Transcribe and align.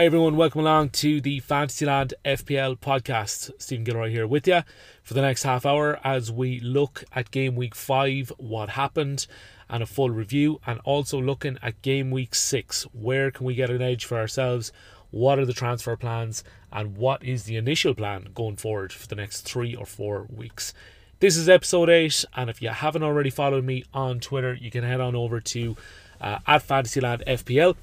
Hi 0.00 0.06
everyone, 0.06 0.38
welcome 0.38 0.62
along 0.62 0.88
to 0.92 1.20
the 1.20 1.40
Fantasyland 1.40 2.14
FPL 2.24 2.78
podcast. 2.78 3.50
Stephen 3.58 3.84
Gilroy 3.84 4.08
here 4.08 4.26
with 4.26 4.48
you 4.48 4.62
for 5.02 5.12
the 5.12 5.20
next 5.20 5.42
half 5.42 5.66
hour 5.66 6.00
as 6.02 6.32
we 6.32 6.58
look 6.58 7.04
at 7.12 7.30
game 7.30 7.54
week 7.54 7.74
5, 7.74 8.32
what 8.38 8.70
happened, 8.70 9.26
and 9.68 9.82
a 9.82 9.86
full 9.86 10.08
review, 10.08 10.58
and 10.66 10.80
also 10.84 11.20
looking 11.20 11.58
at 11.60 11.82
game 11.82 12.10
week 12.10 12.34
6. 12.34 12.84
Where 12.94 13.30
can 13.30 13.44
we 13.44 13.54
get 13.54 13.68
an 13.68 13.82
edge 13.82 14.06
for 14.06 14.16
ourselves? 14.16 14.72
What 15.10 15.38
are 15.38 15.44
the 15.44 15.52
transfer 15.52 15.98
plans? 15.98 16.44
And 16.72 16.96
what 16.96 17.22
is 17.22 17.44
the 17.44 17.56
initial 17.56 17.94
plan 17.94 18.28
going 18.34 18.56
forward 18.56 18.94
for 18.94 19.06
the 19.06 19.16
next 19.16 19.42
three 19.42 19.74
or 19.74 19.84
four 19.84 20.26
weeks? 20.34 20.72
This 21.18 21.36
is 21.36 21.46
episode 21.46 21.90
8, 21.90 22.24
and 22.36 22.48
if 22.48 22.62
you 22.62 22.70
haven't 22.70 23.02
already 23.02 23.28
followed 23.28 23.64
me 23.64 23.84
on 23.92 24.18
Twitter, 24.18 24.54
you 24.54 24.70
can 24.70 24.82
head 24.82 25.02
on 25.02 25.14
over 25.14 25.40
to 25.40 25.76
uh, 26.22 26.38
at 26.46 26.62
Fantasyland 26.62 27.22
FPL 27.26 27.76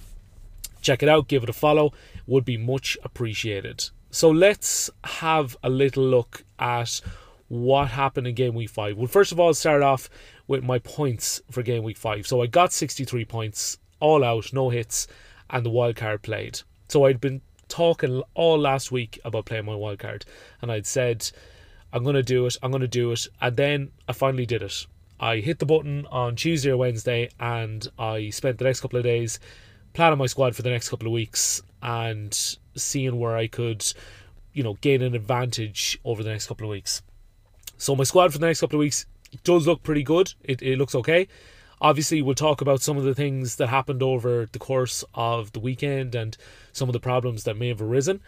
check 0.82 1.04
it 1.04 1.10
out, 1.10 1.28
give 1.28 1.44
it 1.44 1.50
a 1.50 1.54
follow, 1.54 1.94
would 2.26 2.46
be 2.46 2.58
much 2.58 2.98
appreciated. 3.04 3.90
So 4.10 4.30
let's 4.30 4.90
have 5.04 5.58
a 5.64 5.70
little 5.70 6.04
look 6.04 6.44
at 6.60 7.02
what 7.50 7.90
happened 7.90 8.28
in 8.28 8.36
game 8.36 8.56
week 8.56 8.70
5. 8.70 8.98
Well, 8.98 9.08
first 9.08 9.32
of 9.32 9.40
all, 9.40 9.54
start 9.54 9.82
off 9.82 10.10
with 10.48 10.64
my 10.64 10.80
points 10.80 11.42
for 11.52 11.62
game 11.62 11.84
week 11.84 11.98
5. 11.98 12.26
So 12.28 12.42
I 12.42 12.48
got 12.48 12.74
63 12.74 13.26
points, 13.26 13.78
all 14.00 14.24
out, 14.24 14.54
no 14.54 14.70
hits, 14.70 15.08
and 15.50 15.66
the 15.66 15.70
wild 15.70 15.96
card 15.96 16.22
played. 16.22 16.62
So 16.88 17.06
I'd 17.06 17.22
been 17.22 17.42
talking 17.68 18.24
all 18.34 18.58
last 18.58 18.92
week 18.92 19.20
about 19.26 19.46
playing 19.46 19.66
my 19.66 19.76
wild 19.76 20.00
card, 20.00 20.26
and 20.62 20.72
I'd 20.72 20.86
said, 20.86 21.30
I'm 21.92 22.04
going 22.04 22.16
to 22.16 22.24
do 22.24 22.46
it, 22.46 22.58
I'm 22.62 22.72
going 22.72 22.82
to 22.82 22.88
do 22.88 23.12
it, 23.12 23.28
and 23.42 23.56
then 23.56 23.92
I 24.08 24.14
finally 24.14 24.46
did 24.46 24.62
it. 24.62 24.86
I 25.20 25.38
hit 25.38 25.60
the 25.60 25.66
button 25.66 26.06
on 26.12 26.36
Tuesday 26.36 26.72
or 26.72 26.78
Wednesday, 26.78 27.30
and 27.40 27.88
I 27.98 28.30
spent 28.30 28.58
the 28.58 28.66
next 28.66 28.82
couple 28.82 28.98
of 28.98 29.04
days 29.04 29.40
planning 29.98 30.20
my 30.20 30.28
squad 30.28 30.56
for 30.56 30.62
the 30.62 30.70
next 30.70 30.90
couple 30.90 31.08
of 31.08 31.12
weeks 31.12 31.60
and 31.82 32.56
seeing 32.76 33.18
where 33.18 33.36
I 33.36 33.48
could, 33.48 33.84
you 34.54 34.62
know, 34.62 34.76
gain 34.76 35.02
an 35.02 35.16
advantage 35.16 35.98
over 36.06 36.22
the 36.22 36.30
next 36.30 36.46
couple 36.46 36.68
of 36.68 36.70
weeks. 36.70 37.02
So 37.78 37.96
my 37.96 38.04
squad 38.04 38.32
for 38.32 38.38
the 38.38 38.46
next 38.46 38.60
couple 38.60 38.78
of 38.78 38.82
weeks 38.82 39.08
does 39.44 39.66
look 39.66 39.82
pretty 39.82 40.04
good. 40.04 40.36
It, 40.44 40.62
it 40.62 40.78
looks 40.78 40.94
okay. 40.94 41.28
Obviously, 41.82 42.22
we'll 42.22 42.36
talk 42.36 42.62
about 42.62 42.84
some 42.84 42.98
of 42.98 43.06
the 43.06 43.16
things 43.16 43.56
that 43.56 43.70
happened 43.70 44.04
over 44.04 44.48
the 44.52 44.60
course 44.60 45.04
of 45.16 45.52
the 45.54 45.60
weekend 45.60 46.14
and 46.14 46.38
some 46.74 46.88
of 46.88 46.94
the 46.94 47.00
problems 47.00 47.44
that 47.46 47.58
may 47.58 47.70
have 47.70 47.82
arisen. 47.82 48.22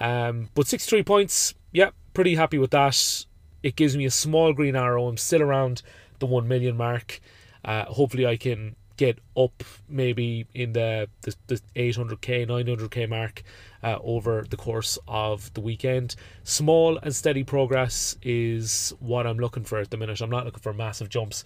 Um, 0.00 0.48
but 0.56 0.66
63 0.66 1.04
points, 1.04 1.54
yeah, 1.70 1.90
pretty 2.14 2.34
happy 2.34 2.58
with 2.58 2.72
that. 2.72 3.26
It 3.62 3.76
gives 3.76 3.96
me 3.96 4.06
a 4.06 4.10
small 4.10 4.52
green 4.52 4.74
arrow. 4.74 5.06
I'm 5.06 5.16
still 5.16 5.42
around 5.42 5.82
the 6.18 6.26
1 6.26 6.48
million 6.48 6.76
mark. 6.76 7.20
Uh, 7.64 7.84
hopefully, 7.84 8.26
I 8.26 8.36
can 8.36 8.74
get 8.96 9.18
up 9.36 9.62
maybe 9.88 10.46
in 10.54 10.72
the, 10.72 11.08
the, 11.22 11.34
the 11.46 11.60
800k, 11.76 12.46
900k 12.46 13.08
mark 13.08 13.42
uh, 13.82 13.98
over 14.02 14.44
the 14.48 14.56
course 14.56 14.98
of 15.08 15.52
the 15.54 15.60
weekend. 15.60 16.14
Small 16.44 16.98
and 16.98 17.14
steady 17.14 17.44
progress 17.44 18.16
is 18.22 18.94
what 19.00 19.26
I'm 19.26 19.38
looking 19.38 19.64
for 19.64 19.78
at 19.78 19.90
the 19.90 19.96
minute. 19.96 20.20
I'm 20.20 20.30
not 20.30 20.44
looking 20.44 20.60
for 20.60 20.72
massive 20.72 21.08
jumps. 21.08 21.44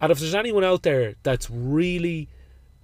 And 0.00 0.12
if 0.12 0.20
there's 0.20 0.34
anyone 0.34 0.64
out 0.64 0.82
there 0.82 1.14
that's 1.22 1.50
really 1.50 2.28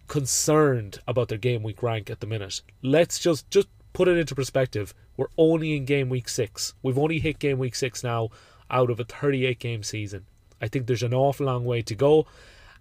concerned 0.09 0.99
about 1.07 1.29
their 1.29 1.39
game 1.39 1.63
week 1.63 1.83
rank 1.83 2.11
at 2.11 2.21
the 2.21 2.27
minute, 2.27 2.61
let's 2.83 3.19
just 3.19 3.49
just 3.51 3.69
put 3.93 4.09
it 4.09 4.19
into 4.19 4.35
perspective. 4.35 4.93
We're 5.17 5.27
only 5.39 5.77
in 5.77 5.85
game 5.85 6.09
week 6.09 6.29
6. 6.29 6.75
We've 6.83 6.99
only 6.99 7.21
hit 7.21 7.39
game 7.39 7.59
week 7.59 7.77
6 7.77 8.03
now 8.03 8.31
out 8.71 8.91
of 8.91 8.99
a 8.99 9.05
38 9.05 9.59
game 9.59 9.83
season. 9.83 10.27
I 10.61 10.69
think 10.69 10.87
there's 10.87 11.03
an 11.03 11.15
awful 11.15 11.47
long 11.47 11.65
way 11.65 11.83
to 11.83 11.95
go 11.95 12.27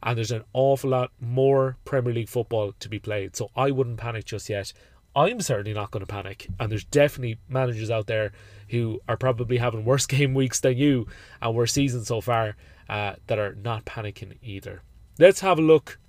and 0.04 0.18
there's 0.18 0.32
an 0.32 0.44
awful 0.54 0.92
lot 0.92 1.12
more 1.20 1.78
Premier 1.86 2.14
League 2.14 2.30
football 2.30 2.74
to 2.80 2.90
be 2.90 3.00
played. 3.00 3.36
So 3.36 3.50
I 3.56 3.72
wouldn't 3.72 3.98
panic 3.98 4.26
just 4.26 4.50
yet. 4.50 4.74
I'm 5.16 5.42
certainly 5.42 5.74
not 5.74 5.92
going 5.92 6.06
to 6.06 6.12
panic, 6.12 6.48
and 6.60 6.72
there's 6.72 6.84
definitely 6.84 7.38
managers 7.48 7.92
out 7.92 8.08
there 8.08 8.32
who 8.70 9.00
are 9.08 9.18
probably 9.18 9.58
having 9.58 9.86
worse 9.86 10.06
game 10.08 10.34
weeks 10.34 10.60
than 10.60 10.78
you 10.78 11.08
and 11.42 11.56
worse 11.56 11.74
seasons 11.74 12.08
so 12.08 12.20
far 12.20 12.56
uh, 12.90 13.14
that 13.28 13.40
are 13.40 13.56
not 13.56 13.86
panicking 13.86 14.38
either. 14.42 14.82
Let's 15.20 15.42
have 15.42 15.60
a 15.60 15.62
look 15.62 16.00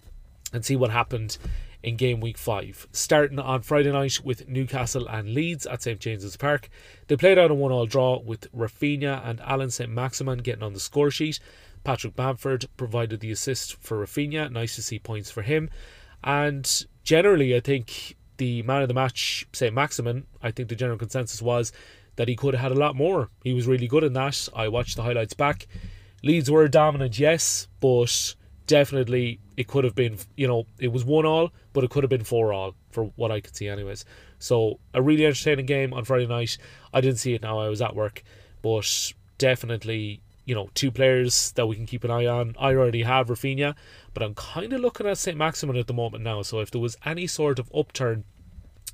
and 0.52 0.64
see 0.64 0.76
what 0.76 0.90
happened 0.90 1.38
in 1.82 1.96
game 1.96 2.20
week 2.20 2.38
five. 2.38 2.88
Starting 2.92 3.38
on 3.38 3.60
Friday 3.60 3.92
night 3.92 4.20
with 4.24 4.48
Newcastle 4.48 5.06
and 5.06 5.34
Leeds 5.34 5.66
at 5.66 5.82
St 5.82 6.00
James's 6.00 6.36
Park. 6.36 6.70
They 7.06 7.16
played 7.16 7.38
out 7.38 7.50
a 7.50 7.54
one 7.54 7.72
all 7.72 7.84
draw 7.84 8.18
with 8.18 8.50
Raphinha 8.52 9.20
and 9.28 9.40
Allan 9.42 9.70
St 9.70 9.90
Maximin 9.90 10.38
getting 10.38 10.62
on 10.62 10.72
the 10.72 10.80
score 10.80 11.10
sheet. 11.10 11.38
Patrick 11.84 12.16
Bamford 12.16 12.66
provided 12.76 13.20
the 13.20 13.30
assist 13.30 13.76
for 13.76 14.04
Raphinha. 14.04 14.50
Nice 14.50 14.74
to 14.76 14.82
see 14.82 14.98
points 14.98 15.30
for 15.30 15.42
him. 15.42 15.70
And 16.24 16.86
generally, 17.04 17.54
I 17.54 17.60
think 17.60 18.16
the 18.38 18.62
man 18.62 18.82
of 18.82 18.88
the 18.88 18.94
match, 18.94 19.46
St. 19.52 19.74
Maximin, 19.74 20.26
I 20.42 20.50
think 20.50 20.68
the 20.68 20.74
general 20.74 20.98
consensus 20.98 21.42
was 21.42 21.72
that 22.16 22.28
he 22.28 22.36
could 22.36 22.54
have 22.54 22.62
had 22.62 22.72
a 22.72 22.80
lot 22.80 22.96
more. 22.96 23.28
He 23.42 23.52
was 23.52 23.66
really 23.66 23.86
good 23.86 24.04
in 24.04 24.14
that. 24.14 24.48
I 24.54 24.68
watched 24.68 24.96
the 24.96 25.02
highlights 25.02 25.34
back. 25.34 25.66
Leeds 26.22 26.50
were 26.50 26.66
dominant, 26.68 27.18
yes, 27.18 27.68
but 27.80 28.34
definitely 28.66 29.40
it 29.56 29.68
could 29.68 29.84
have 29.84 29.94
been, 29.94 30.16
you 30.36 30.48
know, 30.48 30.64
it 30.78 30.88
was 30.88 31.04
one 31.04 31.26
all, 31.26 31.52
but 31.72 31.84
it 31.84 31.90
could 31.90 32.02
have 32.02 32.10
been 32.10 32.24
four 32.24 32.52
all 32.52 32.74
for 32.90 33.12
what 33.16 33.30
I 33.30 33.40
could 33.40 33.54
see, 33.54 33.68
anyways. 33.68 34.04
So 34.38 34.80
a 34.94 35.02
really 35.02 35.26
entertaining 35.26 35.66
game 35.66 35.92
on 35.92 36.04
Friday 36.04 36.26
night. 36.26 36.56
I 36.92 37.00
didn't 37.00 37.18
see 37.18 37.34
it 37.34 37.42
now, 37.42 37.58
I 37.58 37.68
was 37.68 37.82
at 37.82 37.94
work, 37.94 38.22
but 38.62 39.12
definitely 39.36 40.22
you 40.44 40.54
know, 40.54 40.68
two 40.74 40.90
players 40.90 41.52
that 41.52 41.66
we 41.66 41.76
can 41.76 41.86
keep 41.86 42.04
an 42.04 42.10
eye 42.10 42.26
on. 42.26 42.54
I 42.58 42.74
already 42.74 43.02
have 43.02 43.28
Raphinha, 43.28 43.74
but 44.12 44.22
I'm 44.22 44.34
kind 44.34 44.72
of 44.72 44.80
looking 44.80 45.06
at 45.06 45.18
St. 45.18 45.36
Maximin 45.36 45.76
at 45.76 45.86
the 45.86 45.94
moment 45.94 46.22
now. 46.22 46.42
So 46.42 46.60
if 46.60 46.70
there 46.70 46.80
was 46.80 46.96
any 47.04 47.26
sort 47.26 47.58
of 47.58 47.70
upturn 47.74 48.24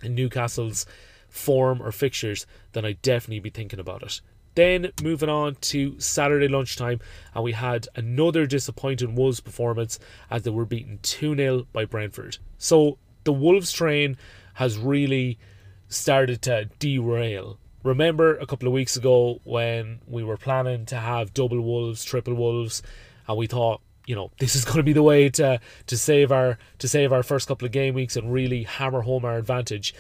in 0.02 0.14
Newcastle's 0.14 0.86
form 1.28 1.82
or 1.82 1.92
fixtures, 1.92 2.46
then 2.72 2.84
I'd 2.84 3.02
definitely 3.02 3.40
be 3.40 3.50
thinking 3.50 3.80
about 3.80 4.02
it. 4.02 4.20
Then 4.54 4.90
moving 5.02 5.28
on 5.28 5.54
to 5.56 5.98
Saturday 6.00 6.48
lunchtime, 6.48 7.00
and 7.34 7.44
we 7.44 7.52
had 7.52 7.86
another 7.94 8.46
disappointing 8.46 9.14
Wolves 9.14 9.40
performance 9.40 9.98
as 10.28 10.42
they 10.42 10.50
were 10.50 10.64
beaten 10.64 10.98
2 11.02 11.36
0 11.36 11.66
by 11.72 11.84
Brentford. 11.84 12.38
So 12.58 12.98
the 13.24 13.32
Wolves 13.32 13.72
train 13.72 14.16
has 14.54 14.76
really 14.76 15.38
started 15.88 16.42
to 16.42 16.68
derail 16.78 17.58
remember 17.82 18.36
a 18.36 18.46
couple 18.46 18.68
of 18.68 18.74
weeks 18.74 18.96
ago 18.96 19.40
when 19.44 20.00
we 20.06 20.22
were 20.22 20.36
planning 20.36 20.86
to 20.86 20.96
have 20.96 21.34
double 21.34 21.60
wolves, 21.60 22.04
triple 22.04 22.34
wolves, 22.34 22.82
and 23.26 23.36
we 23.36 23.46
thought, 23.46 23.80
you 24.06 24.14
know, 24.14 24.30
this 24.38 24.54
is 24.54 24.64
going 24.66 24.78
to 24.78 24.82
be 24.82 24.92
the 24.92 25.02
way 25.02 25.28
to 25.30 25.60
to 25.86 25.96
save 25.96 26.32
our 26.32 26.58
to 26.78 26.88
save 26.88 27.12
our 27.12 27.22
first 27.22 27.48
couple 27.48 27.66
of 27.66 27.72
game 27.72 27.94
weeks 27.94 28.16
and 28.16 28.32
really 28.32 28.64
hammer 28.64 29.02
home 29.02 29.24
our 29.24 29.38
advantage. 29.38 29.94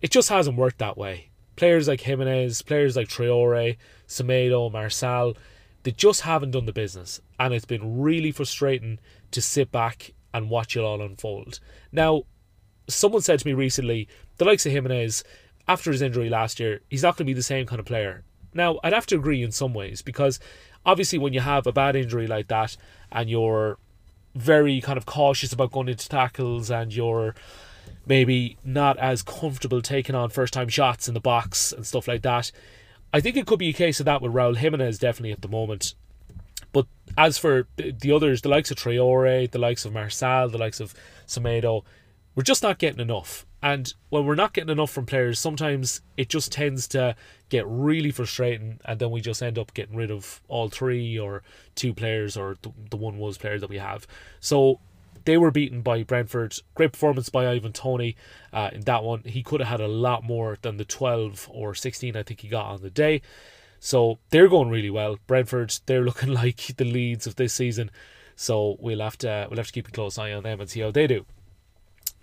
It 0.00 0.10
just 0.10 0.28
hasn't 0.28 0.56
worked 0.56 0.78
that 0.78 0.96
way. 0.96 1.30
Players 1.56 1.88
like 1.88 2.00
Jimenez, 2.00 2.62
players 2.62 2.96
like 2.96 3.08
Traore, 3.08 3.76
Semedo, 4.08 4.72
Marçal, 4.72 5.36
they 5.82 5.90
just 5.90 6.22
haven't 6.22 6.52
done 6.52 6.64
the 6.64 6.72
business, 6.72 7.20
and 7.38 7.52
it's 7.52 7.66
been 7.66 8.00
really 8.00 8.32
frustrating 8.32 8.98
to 9.32 9.42
sit 9.42 9.70
back 9.70 10.12
and 10.32 10.48
watch 10.48 10.76
it 10.76 10.80
all 10.80 11.02
unfold. 11.02 11.60
Now, 11.92 12.22
someone 12.88 13.22
said 13.22 13.40
to 13.40 13.46
me 13.46 13.52
recently, 13.52 14.08
the 14.36 14.44
likes 14.44 14.64
of 14.64 14.72
Jimenez, 14.72 15.24
after 15.70 15.92
his 15.92 16.02
injury 16.02 16.28
last 16.28 16.58
year, 16.58 16.80
he's 16.90 17.04
not 17.04 17.16
going 17.16 17.26
to 17.26 17.30
be 17.30 17.32
the 17.32 17.44
same 17.44 17.64
kind 17.64 17.78
of 17.78 17.86
player. 17.86 18.24
Now, 18.52 18.80
I'd 18.82 18.92
have 18.92 19.06
to 19.06 19.14
agree 19.14 19.40
in 19.40 19.52
some 19.52 19.72
ways 19.72 20.02
because 20.02 20.40
obviously 20.84 21.16
when 21.16 21.32
you 21.32 21.38
have 21.38 21.64
a 21.64 21.72
bad 21.72 21.94
injury 21.94 22.26
like 22.26 22.48
that 22.48 22.76
and 23.12 23.30
you're 23.30 23.78
very 24.34 24.80
kind 24.80 24.98
of 24.98 25.06
cautious 25.06 25.52
about 25.52 25.70
going 25.70 25.88
into 25.88 26.08
tackles 26.08 26.72
and 26.72 26.92
you're 26.92 27.36
maybe 28.04 28.58
not 28.64 28.98
as 28.98 29.22
comfortable 29.22 29.80
taking 29.80 30.16
on 30.16 30.28
first 30.28 30.52
time 30.52 30.68
shots 30.68 31.06
in 31.06 31.14
the 31.14 31.20
box 31.20 31.70
and 31.70 31.86
stuff 31.86 32.08
like 32.08 32.22
that. 32.22 32.50
I 33.14 33.20
think 33.20 33.36
it 33.36 33.46
could 33.46 33.60
be 33.60 33.68
a 33.68 33.72
case 33.72 34.00
of 34.00 34.06
that 34.06 34.20
with 34.20 34.32
Raul 34.32 34.56
Jimenez 34.56 34.98
definitely 34.98 35.30
at 35.30 35.42
the 35.42 35.48
moment. 35.48 35.94
But 36.72 36.86
as 37.16 37.38
for 37.38 37.68
the 37.76 38.10
others, 38.10 38.42
the 38.42 38.48
likes 38.48 38.72
of 38.72 38.76
Traore, 38.76 39.48
the 39.48 39.58
likes 39.58 39.84
of 39.84 39.92
Marçal, 39.92 40.50
the 40.50 40.58
likes 40.58 40.80
of 40.80 40.94
Semedo, 41.28 41.84
we're 42.34 42.42
just 42.42 42.64
not 42.64 42.78
getting 42.78 43.00
enough. 43.00 43.46
And 43.62 43.92
when 44.08 44.24
we're 44.24 44.34
not 44.34 44.54
getting 44.54 44.70
enough 44.70 44.90
from 44.90 45.06
players, 45.06 45.38
sometimes 45.38 46.00
it 46.16 46.28
just 46.28 46.50
tends 46.50 46.88
to 46.88 47.14
get 47.50 47.66
really 47.66 48.10
frustrating, 48.10 48.80
and 48.84 48.98
then 48.98 49.10
we 49.10 49.20
just 49.20 49.42
end 49.42 49.58
up 49.58 49.74
getting 49.74 49.96
rid 49.96 50.10
of 50.10 50.40
all 50.48 50.68
three 50.68 51.18
or 51.18 51.42
two 51.74 51.92
players 51.92 52.36
or 52.36 52.56
the, 52.62 52.72
the 52.90 52.96
one 52.96 53.18
Wolves 53.18 53.38
player 53.38 53.58
that 53.58 53.68
we 53.68 53.78
have. 53.78 54.06
So 54.40 54.80
they 55.24 55.36
were 55.36 55.50
beaten 55.50 55.82
by 55.82 56.02
Brentford. 56.02 56.56
Great 56.74 56.92
performance 56.92 57.28
by 57.28 57.48
Ivan 57.48 57.72
Toney 57.72 58.16
uh, 58.52 58.70
in 58.72 58.82
that 58.82 59.04
one. 59.04 59.22
He 59.24 59.42
could 59.42 59.60
have 59.60 59.68
had 59.68 59.80
a 59.80 59.88
lot 59.88 60.24
more 60.24 60.56
than 60.62 60.76
the 60.76 60.84
12 60.84 61.48
or 61.52 61.74
16 61.74 62.16
I 62.16 62.22
think 62.22 62.40
he 62.40 62.48
got 62.48 62.66
on 62.66 62.82
the 62.82 62.90
day. 62.90 63.20
So 63.78 64.18
they're 64.30 64.48
going 64.48 64.70
really 64.70 64.90
well. 64.90 65.18
Brentford, 65.26 65.78
they're 65.86 66.04
looking 66.04 66.32
like 66.32 66.76
the 66.76 66.84
Leeds 66.84 67.26
of 67.26 67.36
this 67.36 67.54
season. 67.54 67.90
So 68.36 68.76
we'll 68.80 69.00
have 69.00 69.18
to 69.18 69.46
we'll 69.50 69.58
have 69.58 69.66
to 69.66 69.72
keep 69.72 69.88
a 69.88 69.90
close 69.90 70.16
eye 70.16 70.32
on 70.32 70.44
them 70.44 70.60
and 70.60 70.70
see 70.70 70.80
how 70.80 70.90
they 70.90 71.06
do. 71.06 71.26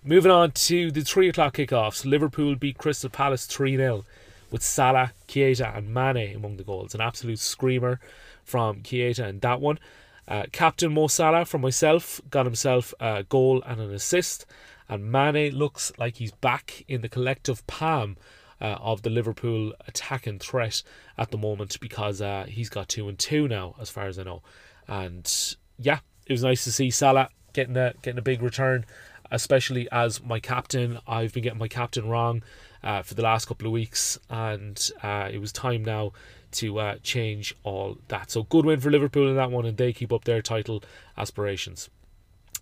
Moving 0.03 0.31
on 0.31 0.51
to 0.51 0.91
the 0.91 1.01
3 1.01 1.29
o'clock 1.29 1.57
kickoffs. 1.57 2.05
Liverpool 2.05 2.55
beat 2.55 2.77
Crystal 2.77 3.09
Palace 3.09 3.45
3 3.45 3.75
0 3.77 4.05
with 4.51 4.63
Salah, 4.63 5.11
Keita, 5.27 5.75
and 5.77 5.93
Mane 5.93 6.35
among 6.35 6.57
the 6.57 6.63
goals. 6.63 6.95
An 6.95 7.01
absolute 7.01 7.39
screamer 7.39 7.99
from 8.43 8.81
Keita 8.81 9.27
in 9.27 9.39
that 9.39 9.59
one. 9.59 9.79
Uh, 10.27 10.43
Captain 10.51 10.93
Mo 10.93 11.07
Salah 11.07 11.45
from 11.45 11.61
myself 11.61 12.21
got 12.29 12.45
himself 12.45 12.93
a 12.99 13.23
goal 13.23 13.61
and 13.65 13.81
an 13.81 13.93
assist. 13.93 14.45
And 14.87 15.11
Mane 15.11 15.53
looks 15.53 15.91
like 15.97 16.17
he's 16.17 16.31
back 16.31 16.85
in 16.87 17.01
the 17.01 17.09
collective 17.09 17.65
palm 17.67 18.17
uh, 18.61 18.77
of 18.79 19.01
the 19.01 19.09
Liverpool 19.09 19.73
attacking 19.87 20.39
threat 20.39 20.83
at 21.17 21.31
the 21.31 21.37
moment 21.37 21.79
because 21.79 22.21
uh, 22.21 22.45
he's 22.47 22.69
got 22.69 22.89
two 22.89 23.07
and 23.09 23.19
two 23.19 23.47
now, 23.47 23.75
as 23.79 23.89
far 23.89 24.05
as 24.07 24.17
I 24.17 24.23
know. 24.23 24.41
And 24.87 25.55
yeah, 25.77 25.99
it 26.25 26.31
was 26.31 26.43
nice 26.43 26.63
to 26.63 26.71
see 26.71 26.89
Salah 26.89 27.29
getting 27.53 27.77
a 27.77 27.93
getting 28.01 28.19
a 28.19 28.23
big 28.23 28.41
return, 28.41 28.85
especially 29.31 29.87
as 29.91 30.23
my 30.23 30.39
captain. 30.39 30.99
I've 31.07 31.33
been 31.33 31.43
getting 31.43 31.59
my 31.59 31.67
captain 31.67 32.07
wrong 32.07 32.43
uh, 32.83 33.01
for 33.01 33.13
the 33.13 33.21
last 33.21 33.47
couple 33.47 33.67
of 33.67 33.73
weeks, 33.73 34.17
and 34.29 34.91
uh, 35.03 35.29
it 35.31 35.39
was 35.39 35.51
time 35.51 35.83
now 35.83 36.13
to 36.53 36.79
uh, 36.79 36.95
change 37.03 37.55
all 37.63 37.97
that. 38.07 38.31
So 38.31 38.43
good 38.43 38.65
win 38.65 38.79
for 38.79 38.91
Liverpool 38.91 39.29
in 39.29 39.35
that 39.35 39.51
one, 39.51 39.65
and 39.65 39.77
they 39.77 39.93
keep 39.93 40.13
up 40.13 40.25
their 40.25 40.41
title 40.41 40.83
aspirations. 41.17 41.89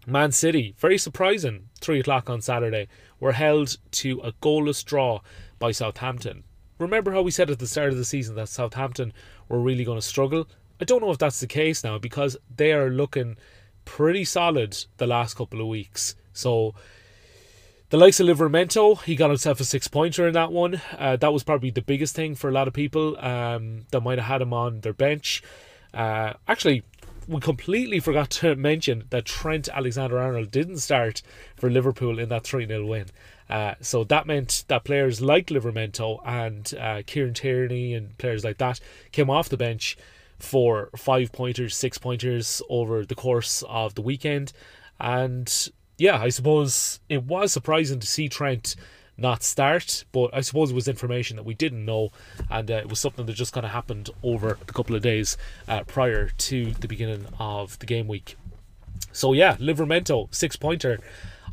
Man 0.07 0.31
City, 0.31 0.75
very 0.77 0.97
surprising, 0.97 1.69
three 1.81 1.99
o'clock 1.99 2.29
on 2.29 2.41
Saturday, 2.41 2.87
were 3.19 3.31
held 3.31 3.77
to 3.91 4.19
a 4.19 4.33
goalless 4.33 4.83
draw 4.85 5.21
by 5.57 5.71
Southampton. 5.71 6.43
Remember 6.77 7.11
how 7.11 7.21
we 7.21 7.31
said 7.31 7.49
at 7.49 7.59
the 7.59 7.67
start 7.67 7.89
of 7.89 7.97
the 7.97 8.05
season 8.05 8.35
that 8.35 8.49
Southampton 8.49 9.13
were 9.49 9.59
really 9.59 9.83
going 9.83 9.97
to 9.97 10.05
struggle? 10.05 10.47
I 10.79 10.85
don't 10.85 11.01
know 11.01 11.11
if 11.11 11.17
that's 11.17 11.39
the 11.39 11.47
case 11.47 11.83
now 11.83 11.97
because 11.97 12.37
they 12.55 12.73
are 12.73 12.89
looking 12.89 13.37
pretty 13.85 14.25
solid 14.25 14.77
the 14.97 15.07
last 15.07 15.35
couple 15.35 15.61
of 15.61 15.67
weeks. 15.67 16.15
So 16.35 16.75
the 17.89 17.97
likes 17.97 18.19
of 18.19 18.27
Livramento, 18.27 19.01
he 19.03 19.15
got 19.15 19.29
himself 19.29 19.59
a 19.59 19.65
six 19.65 19.87
pointer 19.87 20.27
in 20.27 20.33
that 20.33 20.51
one. 20.51 20.81
Uh, 20.97 21.15
that 21.15 21.33
was 21.33 21.43
probably 21.43 21.71
the 21.71 21.81
biggest 21.81 22.15
thing 22.15 22.35
for 22.35 22.49
a 22.49 22.53
lot 22.53 22.67
of 22.67 22.73
people 22.73 23.17
um, 23.23 23.85
that 23.91 24.01
might 24.01 24.19
have 24.19 24.27
had 24.27 24.41
him 24.41 24.53
on 24.53 24.81
their 24.81 24.93
bench. 24.93 25.41
Uh, 25.93 26.33
actually, 26.47 26.83
we 27.27 27.39
completely 27.39 27.99
forgot 27.99 28.29
to 28.29 28.55
mention 28.57 29.05
that 29.09 29.25
Trent 29.25 29.69
Alexander 29.69 30.19
Arnold 30.19 30.51
didn't 30.51 30.79
start 30.79 31.21
for 31.55 31.69
Liverpool 31.69 32.19
in 32.19 32.29
that 32.29 32.43
3 32.43 32.67
0 32.67 32.85
win. 32.85 33.05
Uh, 33.49 33.75
so 33.79 34.03
that 34.03 34.25
meant 34.25 34.65
that 34.67 34.83
players 34.83 35.21
like 35.21 35.47
Livramento 35.47 36.19
and 36.25 36.73
uh, 36.79 37.03
Kieran 37.05 37.33
Tierney 37.33 37.93
and 37.93 38.17
players 38.17 38.43
like 38.43 38.57
that 38.57 38.79
came 39.11 39.29
off 39.29 39.49
the 39.49 39.57
bench 39.57 39.97
for 40.39 40.89
five 40.97 41.31
pointers, 41.31 41.75
six 41.75 41.97
pointers 41.97 42.61
over 42.69 43.05
the 43.05 43.15
course 43.15 43.63
of 43.69 43.95
the 43.95 44.01
weekend. 44.01 44.51
And 44.99 45.69
yeah, 45.97 46.21
I 46.21 46.29
suppose 46.29 46.99
it 47.09 47.23
was 47.23 47.51
surprising 47.51 47.99
to 47.99 48.07
see 48.07 48.29
Trent 48.29 48.75
not 49.17 49.43
start, 49.43 50.03
but 50.11 50.29
I 50.33 50.41
suppose 50.41 50.71
it 50.71 50.75
was 50.75 50.87
information 50.87 51.37
that 51.37 51.43
we 51.45 51.53
didn't 51.53 51.85
know, 51.85 52.11
and 52.49 52.69
uh, 52.69 52.75
it 52.75 52.89
was 52.89 52.99
something 52.99 53.25
that 53.25 53.33
just 53.33 53.53
kind 53.53 53.65
of 53.65 53.71
happened 53.71 54.09
over 54.23 54.57
the 54.65 54.73
couple 54.73 54.95
of 54.95 55.01
days 55.01 55.37
uh, 55.67 55.83
prior 55.83 56.29
to 56.29 56.71
the 56.71 56.87
beginning 56.87 57.25
of 57.39 57.79
the 57.79 57.85
game 57.85 58.07
week. 58.07 58.37
So 59.11 59.33
yeah, 59.33 59.55
Livramento 59.55 60.33
six 60.33 60.55
pointer. 60.55 60.99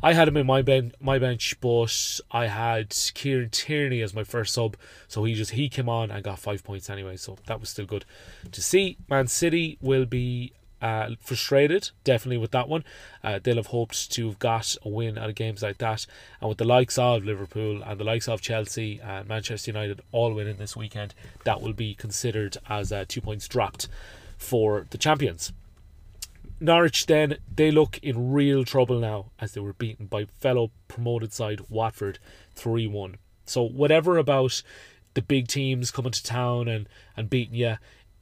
I 0.01 0.11
had 0.11 0.27
him 0.27 0.35
in 0.35 0.45
my 0.45 0.61
ben- 0.61 0.91
my 0.99 1.17
bench, 1.17 1.55
but 1.61 2.19
I 2.29 2.47
had 2.47 2.93
Kieran 3.13 3.49
Tierney 3.51 4.01
as 4.01 4.13
my 4.13 4.25
first 4.25 4.53
sub, 4.53 4.75
so 5.07 5.23
he 5.23 5.33
just 5.33 5.51
he 5.51 5.69
came 5.69 5.87
on 5.87 6.11
and 6.11 6.21
got 6.21 6.39
five 6.39 6.61
points 6.65 6.89
anyway, 6.89 7.15
so 7.15 7.37
that 7.45 7.61
was 7.61 7.69
still 7.69 7.85
good 7.85 8.03
to 8.51 8.61
see. 8.61 8.97
Man 9.09 9.27
City 9.27 9.77
will 9.79 10.05
be 10.05 10.51
uh, 10.83 11.15
frustrated, 11.21 11.91
definitely 12.03 12.37
with 12.37 12.51
that 12.51 12.67
one. 12.67 12.83
Uh, 13.23 13.39
they'll 13.41 13.55
have 13.55 13.67
hoped 13.67 14.11
to 14.11 14.27
have 14.27 14.37
got 14.37 14.75
a 14.83 14.89
win 14.89 15.17
out 15.17 15.29
of 15.29 15.35
games 15.35 15.63
like 15.63 15.77
that, 15.77 16.05
and 16.41 16.49
with 16.49 16.57
the 16.57 16.65
likes 16.65 16.97
of 16.97 17.23
Liverpool 17.23 17.81
and 17.81 17.97
the 17.97 18.03
likes 18.03 18.27
of 18.27 18.41
Chelsea 18.41 18.99
and 19.01 19.27
Manchester 19.27 19.71
United 19.71 20.01
all 20.11 20.33
winning 20.33 20.57
this 20.57 20.75
weekend, 20.75 21.15
that 21.45 21.61
will 21.61 21.71
be 21.71 21.95
considered 21.95 22.57
as 22.67 22.91
uh, 22.91 23.05
two 23.07 23.21
points 23.21 23.47
dropped 23.47 23.87
for 24.37 24.85
the 24.89 24.97
champions. 24.97 25.53
Norwich 26.59 27.05
then 27.05 27.37
they 27.53 27.71
look 27.71 27.97
in 28.03 28.33
real 28.33 28.65
trouble 28.65 28.99
now 28.99 29.31
as 29.39 29.53
they 29.53 29.61
were 29.61 29.73
beaten 29.73 30.05
by 30.05 30.25
fellow 30.39 30.71
promoted 30.89 31.31
side 31.31 31.61
Watford 31.69 32.19
3-1. 32.57 33.15
So 33.45 33.63
whatever 33.63 34.17
about 34.17 34.61
the 35.13 35.21
big 35.21 35.47
teams 35.47 35.91
coming 35.91 36.11
to 36.11 36.23
town 36.23 36.67
and 36.67 36.87
and 37.15 37.29
beating 37.29 37.55
you 37.55 37.77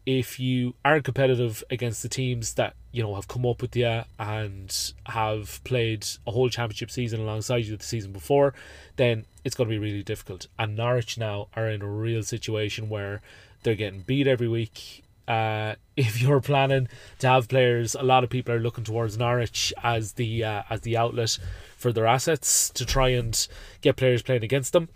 if 0.06 0.39
you 0.39 0.74
aren't 0.83 1.06
competitive 1.06 1.63
against 1.69 2.01
the 2.01 2.09
teams 2.09 2.56
that 2.56 2.74
you 2.92 3.03
know 3.03 3.15
have 3.15 3.27
come 3.27 3.45
up 3.45 3.62
with 3.62 3.75
you 3.75 4.03
and 4.19 4.94
have 5.06 5.63
played 5.63 6.06
a 6.25 6.31
whole 6.31 6.50
championship 6.50 6.92
season 6.92 7.21
alongside 7.21 7.65
you 7.65 7.77
the 7.77 7.83
season 7.83 8.12
before, 8.12 8.53
then 8.95 9.25
it's 9.44 9.56
going 9.56 9.69
to 9.69 9.74
be 9.74 9.80
really 9.80 10.03
difficult. 10.03 10.48
And 10.57 10.75
Norwich 10.75 11.18
now 11.18 11.48
are 11.56 11.69
in 11.69 11.81
a 11.81 11.88
real 11.88 12.24
situation 12.24 12.89
where 12.89 13.21
they're 13.63 13.75
getting 13.75 14.01
beat 14.01 14.27
every 14.27 14.48
week 14.48 15.03
uh, 15.27 15.75
if 15.95 16.21
you're 16.21 16.42
planning 16.42 16.88
to 17.19 17.27
have 17.27 17.48
players, 17.48 17.95
a 17.95 18.03
lot 18.03 18.24
of 18.24 18.30
people 18.30 18.53
are 18.53 18.59
looking 18.59 18.83
towards 18.83 19.18
Norwich 19.18 19.74
as 19.83 20.13
the 20.13 20.44
uh, 20.44 20.63
as 20.69 20.81
the 20.81 20.98
outlet 20.98 21.38
for 21.77 21.92
their 21.92 22.06
assets 22.06 22.69
to 22.71 22.86
try 22.86 23.09
and 23.09 23.48
get 23.81 23.95
players 23.95 24.21
playing 24.21 24.44
against 24.44 24.74
them. 24.74 24.89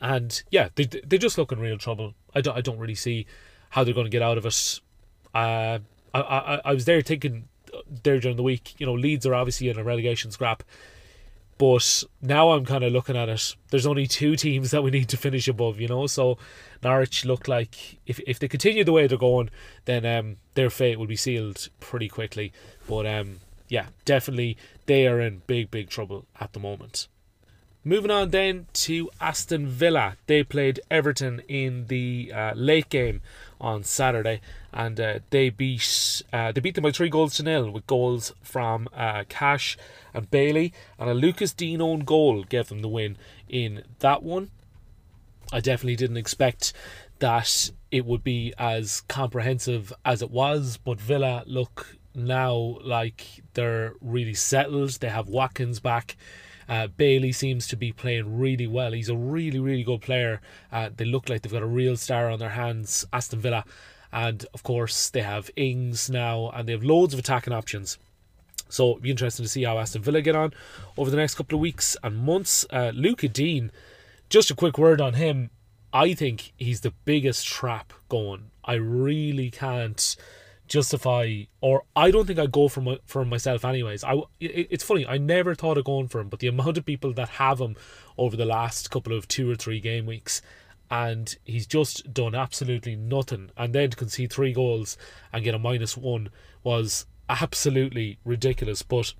And 0.00 0.42
yeah, 0.50 0.68
they 0.74 0.84
they 0.84 1.18
just 1.18 1.38
look 1.38 1.52
in 1.52 1.60
real 1.60 1.78
trouble. 1.78 2.14
I 2.34 2.40
don't 2.40 2.56
I 2.56 2.60
don't 2.60 2.78
really 2.78 2.94
see 2.94 3.26
how 3.74 3.82
they're 3.82 3.92
going 3.92 4.06
to 4.06 4.10
get 4.10 4.22
out 4.22 4.38
of 4.38 4.46
it. 4.46 4.80
Uh, 5.34 5.80
I, 6.14 6.20
I 6.20 6.60
I 6.64 6.72
was 6.72 6.84
there 6.84 7.02
thinking 7.02 7.48
there 8.04 8.20
during 8.20 8.36
the 8.36 8.42
week. 8.44 8.74
You 8.78 8.86
know, 8.86 8.94
Leeds 8.94 9.26
are 9.26 9.34
obviously 9.34 9.68
in 9.68 9.78
a 9.78 9.82
relegation 9.82 10.30
scrap. 10.30 10.62
But 11.58 12.04
now 12.20 12.52
I'm 12.52 12.64
kind 12.64 12.84
of 12.84 12.92
looking 12.92 13.16
at 13.16 13.28
it. 13.28 13.56
There's 13.70 13.86
only 13.86 14.06
two 14.06 14.36
teams 14.36 14.70
that 14.70 14.82
we 14.82 14.90
need 14.92 15.08
to 15.08 15.16
finish 15.16 15.48
above, 15.48 15.80
you 15.80 15.88
know. 15.88 16.06
So 16.06 16.38
Norwich 16.84 17.24
look 17.24 17.48
like 17.48 17.98
if 18.06 18.20
if 18.26 18.38
they 18.38 18.48
continue 18.48 18.84
the 18.84 18.92
way 18.92 19.08
they're 19.08 19.18
going, 19.18 19.50
then 19.86 20.06
um, 20.06 20.36
their 20.54 20.70
fate 20.70 20.98
will 20.98 21.06
be 21.06 21.16
sealed 21.16 21.68
pretty 21.80 22.08
quickly. 22.08 22.52
But 22.88 23.06
um, 23.06 23.40
yeah, 23.68 23.86
definitely 24.04 24.56
they 24.86 25.06
are 25.08 25.20
in 25.20 25.42
big 25.48 25.70
big 25.70 25.90
trouble 25.90 26.26
at 26.40 26.52
the 26.52 26.60
moment. 26.60 27.08
Moving 27.86 28.10
on 28.10 28.30
then 28.30 28.66
to 28.72 29.10
Aston 29.20 29.66
Villa. 29.66 30.16
They 30.26 30.42
played 30.42 30.80
Everton 30.90 31.42
in 31.48 31.88
the 31.88 32.32
uh, 32.34 32.52
late 32.54 32.88
game 32.88 33.20
on 33.60 33.84
Saturday, 33.84 34.40
and 34.72 34.98
uh, 34.98 35.18
they 35.28 35.50
beat 35.50 36.22
uh, 36.32 36.50
they 36.50 36.62
beat 36.62 36.76
them 36.76 36.84
by 36.84 36.92
three 36.92 37.10
goals 37.10 37.34
to 37.34 37.42
nil 37.42 37.70
with 37.70 37.86
goals 37.86 38.32
from 38.42 38.88
uh, 38.94 39.24
Cash 39.28 39.76
and 40.14 40.30
Bailey, 40.30 40.72
and 40.98 41.10
a 41.10 41.14
Lucas 41.14 41.52
Digne 41.52 41.82
own 41.82 42.00
goal 42.00 42.44
gave 42.44 42.68
them 42.68 42.80
the 42.80 42.88
win 42.88 43.18
in 43.50 43.84
that 43.98 44.22
one. 44.22 44.50
I 45.52 45.60
definitely 45.60 45.96
didn't 45.96 46.16
expect 46.16 46.72
that 47.18 47.70
it 47.90 48.06
would 48.06 48.24
be 48.24 48.54
as 48.56 49.02
comprehensive 49.08 49.92
as 50.06 50.22
it 50.22 50.30
was, 50.30 50.78
but 50.78 50.98
Villa 50.98 51.42
look 51.44 51.98
now 52.14 52.78
like 52.82 53.42
they're 53.52 53.92
really 54.00 54.32
settled. 54.32 54.92
They 54.92 55.10
have 55.10 55.28
Watkins 55.28 55.80
back. 55.80 56.16
Uh, 56.68 56.86
Bailey 56.86 57.32
seems 57.32 57.66
to 57.68 57.76
be 57.76 57.92
playing 57.92 58.38
really 58.38 58.66
well. 58.66 58.92
He's 58.92 59.08
a 59.08 59.16
really, 59.16 59.58
really 59.58 59.82
good 59.82 60.00
player. 60.00 60.40
Uh, 60.72 60.90
they 60.94 61.04
look 61.04 61.28
like 61.28 61.42
they've 61.42 61.52
got 61.52 61.62
a 61.62 61.66
real 61.66 61.96
star 61.96 62.30
on 62.30 62.38
their 62.38 62.50
hands, 62.50 63.06
Aston 63.12 63.40
Villa. 63.40 63.64
And 64.12 64.46
of 64.54 64.62
course, 64.62 65.10
they 65.10 65.22
have 65.22 65.50
Ings 65.56 66.08
now, 66.08 66.50
and 66.50 66.68
they 66.68 66.72
have 66.72 66.84
loads 66.84 67.12
of 67.12 67.20
attacking 67.20 67.52
options. 67.52 67.98
So 68.68 68.90
it'll 68.90 69.00
be 69.00 69.10
interesting 69.10 69.44
to 69.44 69.48
see 69.48 69.64
how 69.64 69.78
Aston 69.78 70.02
Villa 70.02 70.22
get 70.22 70.36
on 70.36 70.52
over 70.96 71.10
the 71.10 71.16
next 71.16 71.34
couple 71.34 71.56
of 71.56 71.60
weeks 71.60 71.96
and 72.02 72.16
months. 72.16 72.64
Uh, 72.70 72.92
Lucas 72.94 73.30
Digne, 73.30 73.70
just 74.28 74.50
a 74.50 74.54
quick 74.54 74.78
word 74.78 75.00
on 75.00 75.14
him. 75.14 75.50
I 75.92 76.14
think 76.14 76.52
he's 76.56 76.80
the 76.80 76.92
biggest 77.04 77.46
trap 77.46 77.92
going. 78.08 78.50
I 78.64 78.74
really 78.74 79.50
can't 79.50 80.16
justify, 80.66 81.42
or 81.60 81.84
I 81.94 82.10
don't 82.10 82.26
think 82.26 82.38
I'd 82.38 82.52
go 82.52 82.68
for 82.68 82.80
my, 82.80 82.98
for 83.04 83.24
myself 83.24 83.64
anyways. 83.64 84.04
I 84.04 84.14
it, 84.40 84.68
it's 84.70 84.84
funny. 84.84 85.06
I 85.06 85.18
never 85.18 85.54
thought 85.54 85.78
of 85.78 85.84
going 85.84 86.08
for 86.08 86.20
him, 86.20 86.28
but 86.28 86.40
the 86.40 86.48
amount 86.48 86.78
of 86.78 86.84
people 86.84 87.12
that 87.14 87.28
have 87.30 87.60
him 87.60 87.76
over 88.16 88.36
the 88.36 88.44
last 88.44 88.90
couple 88.90 89.16
of 89.16 89.28
two 89.28 89.50
or 89.50 89.54
three 89.54 89.80
game 89.80 90.06
weeks, 90.06 90.42
and 90.90 91.36
he's 91.44 91.66
just 91.66 92.12
done 92.12 92.34
absolutely 92.34 92.96
nothing. 92.96 93.50
And 93.56 93.74
then 93.74 93.90
to 93.90 93.96
concede 93.96 94.32
three 94.32 94.52
goals 94.52 94.96
and 95.32 95.44
get 95.44 95.54
a 95.54 95.58
minus 95.58 95.96
one 95.96 96.30
was 96.62 97.06
absolutely 97.28 98.18
ridiculous. 98.24 98.82
But 98.82 99.14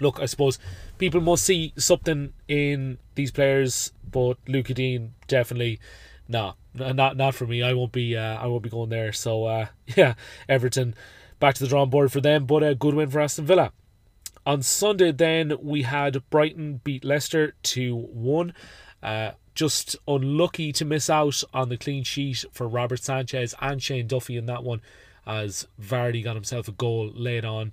look, 0.00 0.20
I 0.20 0.26
suppose 0.26 0.58
people 0.98 1.20
must 1.20 1.44
see 1.44 1.72
something 1.76 2.32
in 2.48 2.98
these 3.14 3.30
players, 3.30 3.92
but 4.10 4.38
Lucas 4.46 4.74
Digne 4.74 5.10
definitely 5.26 5.80
no, 6.28 6.54
not 6.74 7.16
not 7.16 7.34
for 7.34 7.46
me. 7.46 7.62
I 7.62 7.72
won't 7.72 7.92
be 7.92 8.16
uh, 8.16 8.36
I 8.36 8.46
won't 8.46 8.62
be 8.62 8.70
going 8.70 8.90
there. 8.90 9.12
So 9.12 9.44
uh, 9.44 9.66
yeah, 9.96 10.14
Everton 10.48 10.94
back 11.38 11.54
to 11.54 11.62
the 11.62 11.68
drawing 11.68 11.90
board 11.90 12.12
for 12.12 12.20
them, 12.20 12.46
but 12.46 12.62
a 12.62 12.74
good 12.74 12.94
win 12.94 13.10
for 13.10 13.20
Aston 13.20 13.46
Villa. 13.46 13.72
On 14.44 14.62
Sunday, 14.62 15.12
then 15.12 15.54
we 15.60 15.82
had 15.82 16.22
Brighton 16.30 16.80
beat 16.84 17.04
Leicester 17.04 17.54
two 17.62 17.96
one. 17.96 18.54
Uh, 19.02 19.32
just 19.54 19.96
unlucky 20.06 20.70
to 20.70 20.84
miss 20.84 21.08
out 21.08 21.42
on 21.54 21.70
the 21.70 21.78
clean 21.78 22.04
sheet 22.04 22.44
for 22.52 22.68
Robert 22.68 23.02
Sanchez 23.02 23.54
and 23.60 23.82
Shane 23.82 24.06
Duffy 24.06 24.36
in 24.36 24.46
that 24.46 24.62
one 24.62 24.82
as 25.26 25.66
Vardy 25.80 26.22
got 26.22 26.36
himself 26.36 26.68
a 26.68 26.72
goal 26.72 27.10
late 27.14 27.44
on 27.44 27.72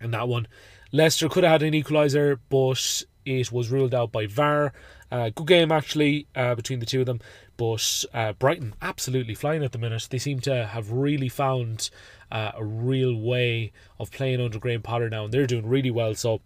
in 0.00 0.10
that 0.10 0.28
one. 0.28 0.46
Leicester 0.92 1.28
could 1.28 1.44
have 1.44 1.60
had 1.60 1.62
an 1.62 1.72
equaliser, 1.72 2.38
but 2.48 3.04
it 3.24 3.50
was 3.50 3.70
ruled 3.70 3.94
out 3.94 4.12
by 4.12 4.26
VAR. 4.26 4.72
Uh, 5.14 5.30
good 5.32 5.46
game 5.46 5.70
actually 5.70 6.26
uh, 6.34 6.56
between 6.56 6.80
the 6.80 6.86
two 6.86 6.98
of 6.98 7.06
them, 7.06 7.20
but 7.56 8.04
uh, 8.12 8.32
Brighton 8.32 8.74
absolutely 8.82 9.36
flying 9.36 9.62
at 9.62 9.70
the 9.70 9.78
minute. 9.78 10.08
They 10.10 10.18
seem 10.18 10.40
to 10.40 10.66
have 10.66 10.90
really 10.90 11.28
found 11.28 11.88
uh, 12.32 12.50
a 12.56 12.64
real 12.64 13.14
way 13.14 13.70
of 14.00 14.10
playing 14.10 14.40
under 14.40 14.58
Graham 14.58 14.82
Potter 14.82 15.08
now, 15.08 15.22
and 15.26 15.32
they're 15.32 15.46
doing 15.46 15.68
really 15.68 15.92
well. 15.92 16.16
So 16.16 16.40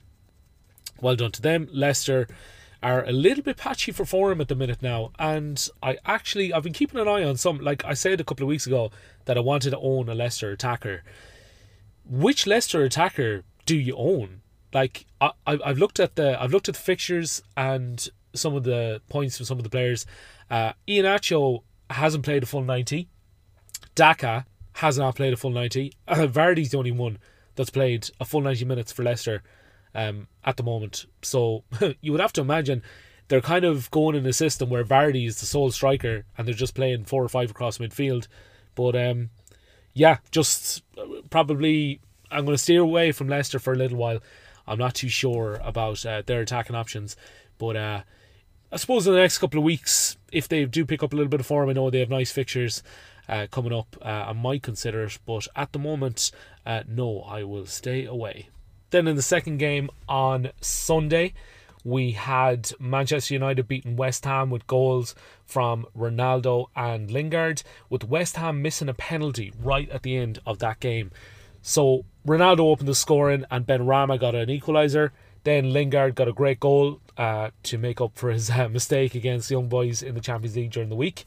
well 1.01 1.17
done 1.17 1.33
to 1.33 1.41
them. 1.41 1.71
Leicester 1.73 2.29
are 2.83 3.07
a 3.07 3.11
little 3.11 3.43
bit 3.43 3.57
patchy 3.57 3.91
for 3.91 4.05
form 4.05 4.39
at 4.39 4.49
the 4.49 4.55
minute 4.55 4.83
now, 4.83 5.13
and 5.19 5.67
I 5.83 5.97
actually 6.05 6.53
I've 6.53 6.65
been 6.65 6.75
keeping 6.75 7.01
an 7.01 7.09
eye 7.09 7.25
on 7.25 7.39
some. 7.39 7.61
Like 7.61 7.87
I 7.87 7.95
said 7.95 8.21
a 8.21 8.25
couple 8.25 8.45
of 8.45 8.49
weeks 8.49 8.67
ago 8.67 8.91
that 9.25 9.39
I 9.39 9.41
wanted 9.41 9.71
to 9.71 9.79
own 9.79 10.11
a 10.11 10.15
Leicester 10.15 10.51
attacker. 10.51 11.05
Which 12.05 12.47
Leicester 12.47 12.83
attacker 12.83 13.45
do 13.65 13.79
you 13.79 13.97
own? 13.97 14.43
Like 14.75 15.07
I 15.23 15.31
I've 15.47 15.79
looked 15.79 15.99
at 15.99 16.17
the 16.17 16.39
I've 16.39 16.53
looked 16.53 16.69
at 16.69 16.75
the 16.75 16.83
fixtures 16.83 17.41
and 17.57 18.07
some 18.41 18.55
of 18.55 18.65
the 18.65 19.01
points 19.09 19.37
from 19.37 19.47
some 19.47 19.59
of 19.59 19.65
the 19.65 19.71
players. 19.71 20.07
Uh, 20.51 20.73
Iheanacho 20.87 21.63
hasn't 21.91 22.25
played 22.25 22.43
a 22.43 22.47
full 22.47 22.63
ninety. 22.63 23.09
Daka 23.95 24.47
has 24.75 24.99
not 24.99 25.17
played 25.17 25.33
a 25.33 25.37
full 25.37 25.51
ninety. 25.51 25.93
Uh, 26.07 26.15
Vardy's 26.27 26.71
the 26.71 26.79
only 26.79 26.93
one 26.93 27.19
that's 27.55 27.71
played 27.71 28.11
a 28.21 28.25
full 28.25 28.41
ninety 28.41 28.65
minutes 28.65 28.93
for 28.93 29.03
Leicester 29.03 29.43
um, 29.95 30.29
at 30.45 30.57
the 30.57 30.63
moment. 30.63 31.07
So 31.23 31.65
you 32.01 32.13
would 32.13 32.21
have 32.21 32.33
to 32.35 32.41
imagine 32.41 32.83
they're 33.29 33.41
kind 33.41 33.65
of 33.65 33.91
going 33.91 34.17
in 34.17 34.27
a 34.27 34.33
system 34.33 34.71
where 34.71 34.85
Vardy 34.85 35.27
is 35.27 35.41
the 35.41 35.47
sole 35.47 35.71
striker 35.71 36.25
and 36.37 36.47
they're 36.47 36.55
just 36.55 36.75
playing 36.75 37.05
four 37.05 37.23
or 37.23 37.29
five 37.29 37.51
across 37.51 37.79
midfield. 37.79 38.27
But 38.75 38.97
um, 38.97 39.31
yeah, 39.93 40.19
just 40.31 40.83
uh, 40.97 41.05
probably 41.31 42.01
I'm 42.31 42.45
going 42.45 42.57
to 42.57 42.63
steer 42.63 42.81
away 42.81 43.13
from 43.13 43.29
Leicester 43.29 43.59
for 43.59 43.73
a 43.73 43.77
little 43.77 43.99
while. 43.99 44.21
I'm 44.67 44.79
not 44.79 44.95
too 44.95 45.09
sure 45.09 45.61
about 45.63 46.05
uh, 46.05 46.23
their 46.25 46.43
attacking 46.43 46.77
options, 46.77 47.17
but 47.59 47.77
uh, 47.77 48.03
I 48.71 48.77
suppose 48.77 49.07
in 49.07 49.15
the 49.15 49.21
next 49.21 49.39
couple 49.39 49.59
of 49.59 49.65
weeks, 49.65 50.19
if 50.31 50.47
they 50.47 50.65
do 50.67 50.85
pick 50.85 51.03
up 51.03 51.13
a 51.13 51.17
little 51.17 51.31
bit 51.31 51.41
of 51.41 51.47
form, 51.47 51.71
I 51.71 51.73
know 51.73 51.89
they 51.89 52.01
have 52.01 52.11
nice 52.11 52.31
fixtures 52.31 52.83
uh, 53.27 53.47
coming 53.51 53.73
up. 53.73 53.97
Uh, 54.03 54.27
I 54.29 54.33
might 54.35 54.63
consider 54.63 55.05
it, 55.05 55.19
but 55.25 55.49
at 55.57 55.73
the 55.73 55.79
moment, 55.79 56.31
uh, 56.67 56.83
no, 56.87 57.23
I 57.23 57.45
will 57.45 57.65
stay 57.65 58.05
away. 58.05 58.51
Then 58.91 59.09
in 59.09 59.17
the 59.17 59.23
second 59.23 59.57
game 59.57 59.89
on 60.07 60.51
Sunday, 60.61 61.33
we 61.83 62.13
had 62.13 62.73
Manchester 62.79 63.33
United 63.33 63.69
beating 63.69 63.97
West 63.97 64.27
Ham 64.27 64.51
with 64.51 64.67
goals 64.67 65.15
from 65.47 65.87
Ronaldo 65.97 66.67
and 66.77 67.11
Lingard, 67.11 67.63
with 67.89 68.05
West 68.05 68.37
Ham 68.37 68.61
missing 68.61 68.91
a 68.91 68.95
penalty 68.95 69.51
right 69.59 69.89
at 69.89 70.03
the 70.03 70.17
end 70.17 70.41
of 70.45 70.59
that 70.59 70.81
game. 70.81 71.11
So 71.63 72.05
Ronaldo 72.27 72.61
opened 72.61 72.89
the 72.89 72.95
scoring 72.95 73.45
and 73.51 73.67
Benrahma 73.67 74.21
got 74.21 74.35
an 74.35 74.49
equaliser. 74.49 75.11
Then 75.45 75.73
Lingard 75.73 76.15
got 76.15 76.29
a 76.29 76.33
great 76.33 76.61
goal 76.61 77.01
uh, 77.17 77.51
to 77.65 77.79
make 77.79 78.01
up 78.01 78.13
for 78.15 78.31
his 78.31 78.51
uh, 78.51 78.69
mistake 78.73 79.15
against 79.15 79.51
Young 79.51 79.69
Boys 79.69 80.03
in 80.03 80.15
the 80.15 80.21
Champions 80.21 80.57
League 80.57 80.71
during 80.71 80.89
the 80.89 80.97
week. 80.97 81.25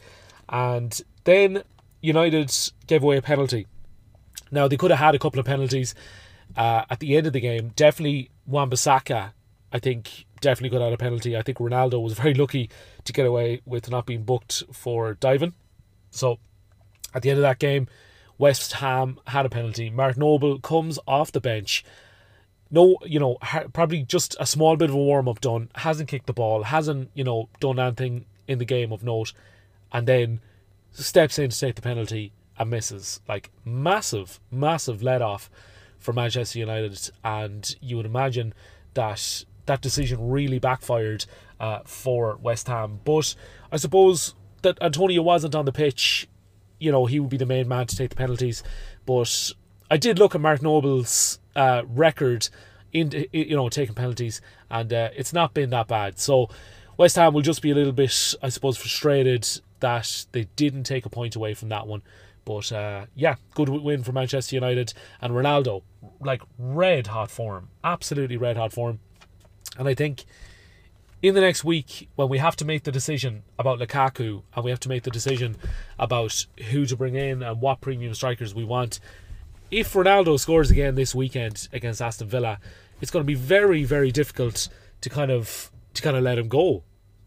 And 0.50 1.00
then 1.24 1.64
United 2.02 2.54
gave 2.88 3.04
away 3.04 3.18
a 3.18 3.22
penalty. 3.22 3.68
Now, 4.52 4.68
they 4.68 4.78
could 4.78 4.92
have 4.92 5.00
had 5.00 5.16
a 5.16 5.20
couple 5.20 5.40
of 5.40 5.46
penalties 5.46 5.96
uh, 6.58 6.84
at 6.90 7.00
the 7.00 7.16
end 7.16 7.28
of 7.28 7.34
the 7.34 7.40
game. 7.40 7.72
Definitely 7.76 8.30
Wan-Bissaka, 8.46 9.32
I 9.72 9.80
think, 9.80 10.26
definitely 10.42 10.78
got 10.78 10.86
out 10.86 10.94
a 10.94 10.98
penalty. 10.98 11.38
I 11.38 11.42
think 11.42 11.60
Ronaldo 11.60 12.02
was 12.02 12.14
very 12.20 12.34
lucky 12.34 12.70
to 13.06 13.14
get 13.14 13.26
away 13.26 13.62
with 13.66 13.90
not 13.90 14.06
being 14.06 14.24
booked 14.24 14.64
for 14.72 15.14
diving. 15.14 15.54
So 16.10 16.40
at 17.14 17.22
the 17.22 17.30
end 17.30 17.40
of 17.40 17.44
that 17.44 17.60
game, 17.60 17.88
West 18.38 18.74
Ham 18.74 19.20
had 19.28 19.46
a 19.46 19.50
penalty. 19.50 19.90
Mark 19.90 20.18
Noble 20.18 20.60
comes 20.60 20.98
off 21.08 21.32
the 21.32 21.40
bench. 21.40 21.86
No, 22.72 22.98
you 23.06 23.20
know, 23.20 23.38
probably 23.74 24.04
just 24.04 24.36
a 24.40 24.46
small 24.46 24.78
bit 24.78 24.90
of 24.90 24.96
a 24.96 24.98
warm 24.98 25.28
up 25.28 25.42
done. 25.42 25.70
Hasn't 25.76 26.08
kicked 26.08 26.28
the 26.28 26.34
ball. 26.34 26.64
Hasn't, 26.64 27.12
you 27.14 27.24
know, 27.24 27.50
done 27.60 27.80
anything 27.80 28.26
in 28.48 28.60
the 28.60 28.66
game 28.66 28.94
of 28.94 29.04
note. 29.04 29.34
And 29.92 30.08
then 30.08 30.40
steps 30.92 31.38
in 31.38 31.50
to 31.50 31.60
take 31.60 31.76
the 31.76 31.82
penalty 31.82 32.32
and 32.58 32.70
misses. 32.70 33.20
Like 33.28 33.52
massive, 33.66 34.40
massive 34.50 35.04
let 35.04 35.22
off 35.22 35.50
for 36.00 36.14
Manchester 36.14 36.60
United, 36.60 37.12
and 37.24 37.76
you 37.82 37.98
would 37.98 38.06
imagine 38.06 38.54
that 38.94 39.46
that 39.68 39.82
decision 39.82 40.30
really 40.30 40.60
backfired 40.60 41.26
uh, 41.60 41.80
for 41.86 42.38
West 42.42 42.68
Ham. 42.68 43.00
But 43.04 43.36
I 43.72 43.78
suppose 43.78 44.34
that 44.64 44.82
Antonio 44.82 45.22
wasn't 45.22 45.56
on 45.56 45.66
the 45.66 45.72
pitch. 45.72 46.28
You 46.80 46.92
know, 46.92 47.06
he 47.06 47.20
would 47.20 47.30
be 47.30 47.38
the 47.38 47.46
main 47.46 47.68
man 47.68 47.86
to 47.88 47.96
take 47.96 48.10
the 48.10 48.16
penalties. 48.16 48.64
But 49.06 49.52
I 49.90 49.98
did 49.98 50.18
look 50.18 50.34
at 50.34 50.42
Mark 50.42 50.62
Noble's 50.62 51.40
uh, 51.56 51.84
record 51.88 52.50
in 52.94 53.26
you 53.32 53.56
know 53.56 53.70
taking 53.70 53.96
penalties, 53.96 54.42
and 54.70 54.92
uh, 54.92 55.10
it's 55.16 55.34
not 55.34 55.54
been 55.54 55.70
that 55.72 55.88
bad. 55.88 56.20
So 56.20 56.50
West 56.98 57.16
Ham 57.16 57.34
will 57.34 57.42
just 57.42 57.62
be 57.62 57.72
a 57.72 57.76
little 57.76 57.94
bit, 57.94 58.36
I 58.42 58.50
suppose, 58.50 58.78
frustrated 58.78 59.48
that 59.80 60.26
they 60.32 60.46
didn't 60.56 60.84
take 60.84 61.06
a 61.06 61.10
point 61.10 61.36
away 61.36 61.54
from 61.54 61.70
that 61.70 61.88
one. 61.88 62.02
But 62.46 62.72
uh, 62.72 63.06
yeah, 63.16 63.36
good 63.54 63.70
win 63.70 64.04
for 64.04 64.12
Manchester 64.12 64.56
United 64.56 64.94
and 65.22 65.34
Ronaldo, 65.34 65.84
like 66.20 66.42
red 66.58 67.08
hot 67.08 67.30
form, 67.30 67.70
absolutely 67.84 68.38
red 68.38 68.58
hot 68.58 68.74
form. 68.74 69.00
And 69.78 69.88
I 69.88 69.94
think 69.94 70.26
in 71.22 71.36
the 71.36 71.42
next 71.42 71.64
week, 71.64 72.10
when 72.16 72.30
we 72.30 72.40
have 72.40 72.56
to 72.58 72.66
make 72.66 72.84
the 72.84 72.92
decision 72.92 73.44
about 73.60 73.80
Lukaku 73.80 74.42
and 74.56 74.66
we 74.66 74.72
have 74.72 74.80
to 74.82 74.90
make 74.90 75.04
the 75.04 75.12
decision 75.12 75.56
about 76.00 76.46
who 76.72 76.86
to 76.86 76.96
bring 76.96 77.16
in 77.16 77.44
and 77.44 77.62
what 77.62 77.80
premium 77.80 78.14
strikers 78.14 78.56
we 78.56 78.64
want, 78.64 79.00
if 79.72 79.94
Ronaldo 79.94 80.40
scores 80.40 80.70
again 80.70 80.96
this 80.96 81.16
weekend 81.16 81.68
against 81.74 82.02
Aston 82.02 82.28
Villa, 82.28 82.60
it's 83.02 83.10
going 83.10 83.24
to 83.24 83.28
be 83.28 83.36
very, 83.36 83.84
very 83.84 84.12
difficult 84.12 84.68
to 85.02 85.10
kind 85.10 85.32
of 85.32 85.72
to 85.94 86.02
kind 86.02 86.16
of 86.16 86.24
let 86.24 86.38
him 86.38 86.48
go 86.48 86.84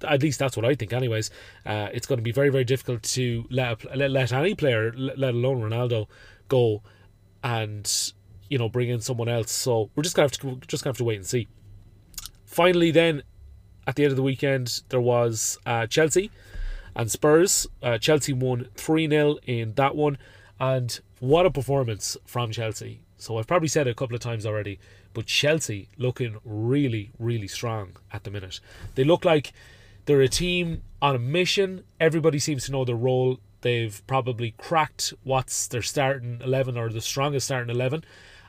at 0.06 0.22
least 0.22 0.38
that's 0.38 0.56
what 0.56 0.64
I 0.64 0.74
think. 0.74 0.92
Anyways, 0.92 1.30
uh, 1.66 1.88
it's 1.92 2.06
going 2.06 2.18
to 2.18 2.22
be 2.22 2.32
very 2.32 2.50
very 2.50 2.64
difficult 2.64 3.02
to 3.02 3.44
let 3.50 3.96
let, 3.96 4.10
let 4.10 4.32
any 4.32 4.54
player, 4.54 4.92
let 4.96 5.34
alone 5.34 5.60
Ronaldo, 5.60 6.06
go 6.48 6.82
and 7.42 8.12
you 8.48 8.58
know 8.58 8.68
bring 8.68 8.88
in 8.88 9.00
someone 9.00 9.28
else. 9.28 9.50
So 9.50 9.90
we're 9.94 10.02
just 10.02 10.16
gonna 10.16 10.24
have 10.24 10.32
to 10.32 10.60
just 10.66 10.84
gonna 10.84 10.90
have 10.90 10.98
to 10.98 11.04
wait 11.04 11.16
and 11.16 11.26
see. 11.26 11.48
Finally, 12.44 12.90
then 12.90 13.22
at 13.86 13.96
the 13.96 14.04
end 14.04 14.12
of 14.12 14.16
the 14.16 14.22
weekend, 14.22 14.82
there 14.88 15.00
was 15.00 15.58
uh, 15.66 15.86
Chelsea 15.86 16.30
and 16.94 17.10
Spurs. 17.10 17.66
Uh, 17.82 17.98
Chelsea 17.98 18.32
won 18.32 18.68
three 18.74 19.08
0 19.08 19.36
in 19.46 19.74
that 19.74 19.96
one, 19.96 20.18
and 20.60 21.00
what 21.20 21.46
a 21.46 21.50
performance 21.50 22.16
from 22.24 22.50
Chelsea. 22.50 23.00
So 23.16 23.38
I've 23.38 23.46
probably 23.46 23.68
said 23.68 23.86
it 23.86 23.90
a 23.90 23.94
couple 23.94 24.14
of 24.14 24.20
times 24.20 24.44
already, 24.44 24.78
but 25.12 25.26
Chelsea 25.26 25.88
looking 25.96 26.36
really, 26.44 27.10
really 27.18 27.48
strong 27.48 27.96
at 28.12 28.24
the 28.24 28.30
minute. 28.30 28.60
They 28.94 29.04
look 29.04 29.24
like 29.24 29.52
they're 30.06 30.20
a 30.20 30.28
team 30.28 30.82
on 31.00 31.16
a 31.16 31.18
mission. 31.18 31.84
Everybody 31.98 32.38
seems 32.38 32.66
to 32.66 32.72
know 32.72 32.84
their 32.84 32.96
role. 32.96 33.38
They've 33.62 34.06
probably 34.06 34.54
cracked 34.58 35.14
what's 35.22 35.66
their 35.66 35.80
starting 35.80 36.40
11 36.44 36.76
or 36.76 36.90
the 36.90 37.00
strongest 37.00 37.46
starting 37.46 37.74
11. 37.74 38.04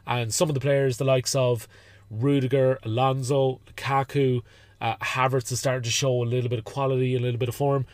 And 0.06 0.34
some 0.34 0.50
of 0.50 0.56
the 0.56 0.60
players, 0.62 0.98
the 0.98 1.06
likes 1.06 1.36
of 1.36 1.68
Rudiger, 2.12 2.80
Alonso, 2.84 3.62
Lukaku, 3.68 4.42
uh, 4.82 4.98
Havertz 4.98 5.52
is 5.52 5.60
starting 5.60 5.84
to 5.84 5.90
show 5.90 6.22
a 6.22 6.26
little 6.26 6.50
bit 6.50 6.60
of 6.60 6.66
quality, 6.66 7.16
a 7.16 7.20
little 7.20 7.40
bit 7.40 7.50
of 7.50 7.56
form. 7.56 7.86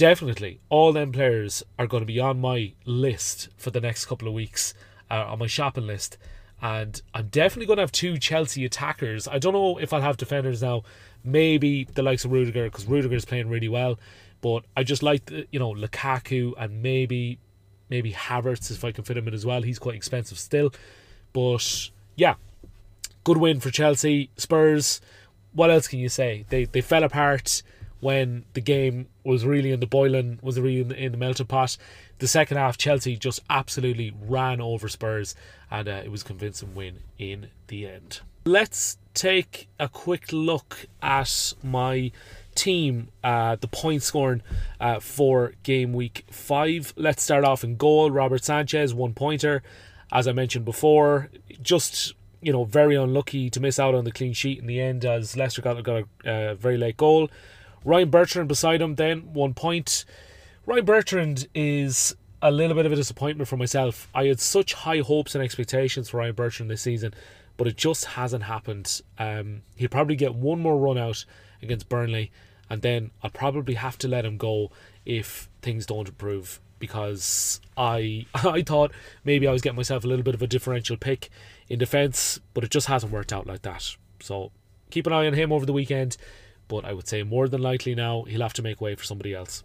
Definitely, 0.00 0.60
all 0.70 0.94
them 0.94 1.12
players 1.12 1.62
are 1.78 1.86
going 1.86 2.00
to 2.00 2.06
be 2.06 2.18
on 2.18 2.40
my 2.40 2.72
list 2.86 3.50
for 3.58 3.70
the 3.70 3.82
next 3.82 4.06
couple 4.06 4.28
of 4.28 4.32
weeks, 4.32 4.72
uh, 5.10 5.26
on 5.26 5.38
my 5.38 5.46
shopping 5.46 5.86
list. 5.86 6.16
And 6.62 7.02
I'm 7.12 7.26
definitely 7.26 7.66
going 7.66 7.76
to 7.76 7.82
have 7.82 7.92
two 7.92 8.16
Chelsea 8.16 8.64
attackers. 8.64 9.28
I 9.28 9.38
don't 9.38 9.52
know 9.52 9.76
if 9.76 9.92
I'll 9.92 10.00
have 10.00 10.16
defenders 10.16 10.62
now 10.62 10.84
maybe 11.22 11.84
the 11.84 12.02
likes 12.02 12.24
of 12.24 12.32
Rudiger 12.32 12.64
because 12.64 12.86
Rudiger 12.86 13.14
is 13.14 13.26
playing 13.26 13.50
really 13.50 13.68
well. 13.68 13.98
But 14.40 14.64
I 14.74 14.84
just 14.84 15.02
like 15.02 15.26
the, 15.26 15.46
you 15.52 15.58
know 15.58 15.74
Lukaku 15.74 16.54
and 16.56 16.82
maybe 16.82 17.38
maybe 17.90 18.14
Havertz 18.14 18.70
if 18.70 18.82
I 18.82 18.92
can 18.92 19.04
fit 19.04 19.18
him 19.18 19.28
in 19.28 19.34
as 19.34 19.44
well. 19.44 19.60
He's 19.60 19.78
quite 19.78 19.96
expensive 19.96 20.38
still, 20.38 20.72
but 21.34 21.90
yeah, 22.16 22.36
good 23.22 23.36
win 23.36 23.60
for 23.60 23.70
Chelsea. 23.70 24.30
Spurs. 24.38 25.02
What 25.52 25.70
else 25.70 25.88
can 25.88 25.98
you 25.98 26.08
say? 26.08 26.46
They 26.48 26.64
they 26.64 26.80
fell 26.80 27.04
apart 27.04 27.62
when 28.00 28.44
the 28.54 28.60
game 28.60 29.08
was 29.24 29.44
really 29.44 29.70
in 29.70 29.80
the 29.80 29.86
boiling, 29.86 30.38
was 30.42 30.58
really 30.58 30.80
in 30.80 30.88
the, 30.88 31.04
in 31.04 31.12
the 31.12 31.18
melting 31.18 31.46
pot. 31.46 31.76
The 32.18 32.28
second 32.28 32.56
half, 32.56 32.76
Chelsea 32.76 33.16
just 33.16 33.40
absolutely 33.48 34.12
ran 34.20 34.60
over 34.60 34.88
Spurs, 34.88 35.34
and 35.70 35.88
uh, 35.88 36.02
it 36.04 36.10
was 36.10 36.22
a 36.22 36.24
convincing 36.24 36.74
win 36.74 37.00
in 37.18 37.48
the 37.68 37.86
end. 37.86 38.20
Let's 38.44 38.96
take 39.14 39.68
a 39.78 39.88
quick 39.88 40.32
look 40.32 40.86
at 41.02 41.54
my 41.62 42.10
team, 42.54 43.08
uh, 43.22 43.56
the 43.56 43.68
point 43.68 44.02
scoring 44.02 44.42
uh, 44.80 45.00
for 45.00 45.54
game 45.62 45.92
week 45.92 46.24
five. 46.30 46.92
Let's 46.96 47.22
start 47.22 47.44
off 47.44 47.64
in 47.64 47.76
goal. 47.76 48.10
Robert 48.10 48.44
Sanchez, 48.44 48.94
one 48.94 49.14
pointer. 49.14 49.62
As 50.12 50.26
I 50.26 50.32
mentioned 50.32 50.64
before, 50.64 51.30
just 51.62 52.14
you 52.42 52.52
know 52.52 52.64
very 52.64 52.96
unlucky 52.96 53.50
to 53.50 53.60
miss 53.60 53.78
out 53.78 53.94
on 53.94 54.04
the 54.04 54.12
clean 54.12 54.32
sheet 54.32 54.58
in 54.58 54.66
the 54.66 54.80
end 54.80 55.04
as 55.04 55.36
Leicester 55.36 55.62
got 55.62 55.82
got 55.84 56.04
a 56.24 56.30
uh, 56.30 56.54
very 56.54 56.76
late 56.76 56.96
goal. 56.96 57.30
Ryan 57.84 58.10
Bertrand 58.10 58.48
beside 58.48 58.82
him, 58.82 58.96
then 58.96 59.32
one 59.32 59.54
point. 59.54 60.04
Ryan 60.66 60.84
Bertrand 60.84 61.48
is 61.54 62.14
a 62.42 62.50
little 62.50 62.76
bit 62.76 62.86
of 62.86 62.92
a 62.92 62.96
disappointment 62.96 63.48
for 63.48 63.56
myself. 63.56 64.08
I 64.14 64.26
had 64.26 64.40
such 64.40 64.74
high 64.74 65.00
hopes 65.00 65.34
and 65.34 65.42
expectations 65.44 66.08
for 66.08 66.18
Ryan 66.18 66.34
Bertrand 66.34 66.70
this 66.70 66.82
season 66.82 67.14
but 67.60 67.68
it 67.68 67.76
just 67.76 68.06
hasn't 68.06 68.44
happened. 68.44 69.02
Um, 69.18 69.60
he'll 69.76 69.90
probably 69.90 70.16
get 70.16 70.34
one 70.34 70.60
more 70.60 70.78
run 70.78 70.96
out 70.96 71.26
against 71.60 71.90
Burnley, 71.90 72.32
and 72.70 72.80
then 72.80 73.10
I'll 73.22 73.28
probably 73.28 73.74
have 73.74 73.98
to 73.98 74.08
let 74.08 74.24
him 74.24 74.38
go 74.38 74.70
if 75.04 75.50
things 75.60 75.84
don't 75.84 76.08
improve 76.08 76.58
because 76.78 77.60
I 77.76 78.24
I 78.34 78.62
thought 78.62 78.92
maybe 79.26 79.46
I 79.46 79.52
was 79.52 79.60
getting 79.60 79.76
myself 79.76 80.04
a 80.04 80.06
little 80.06 80.22
bit 80.22 80.34
of 80.34 80.40
a 80.40 80.46
differential 80.46 80.96
pick 80.96 81.28
in 81.68 81.78
defence, 81.78 82.40
but 82.54 82.64
it 82.64 82.70
just 82.70 82.86
hasn't 82.86 83.12
worked 83.12 83.30
out 83.30 83.46
like 83.46 83.60
that. 83.60 83.94
So 84.20 84.52
keep 84.88 85.06
an 85.06 85.12
eye 85.12 85.26
on 85.26 85.34
him 85.34 85.52
over 85.52 85.66
the 85.66 85.74
weekend. 85.74 86.16
But 86.70 86.84
I 86.84 86.92
would 86.92 87.08
say 87.08 87.24
more 87.24 87.48
than 87.48 87.60
likely 87.60 87.96
now 87.96 88.22
he'll 88.22 88.42
have 88.42 88.54
to 88.54 88.62
make 88.62 88.80
way 88.80 88.94
for 88.94 89.02
somebody 89.02 89.34
else. 89.34 89.64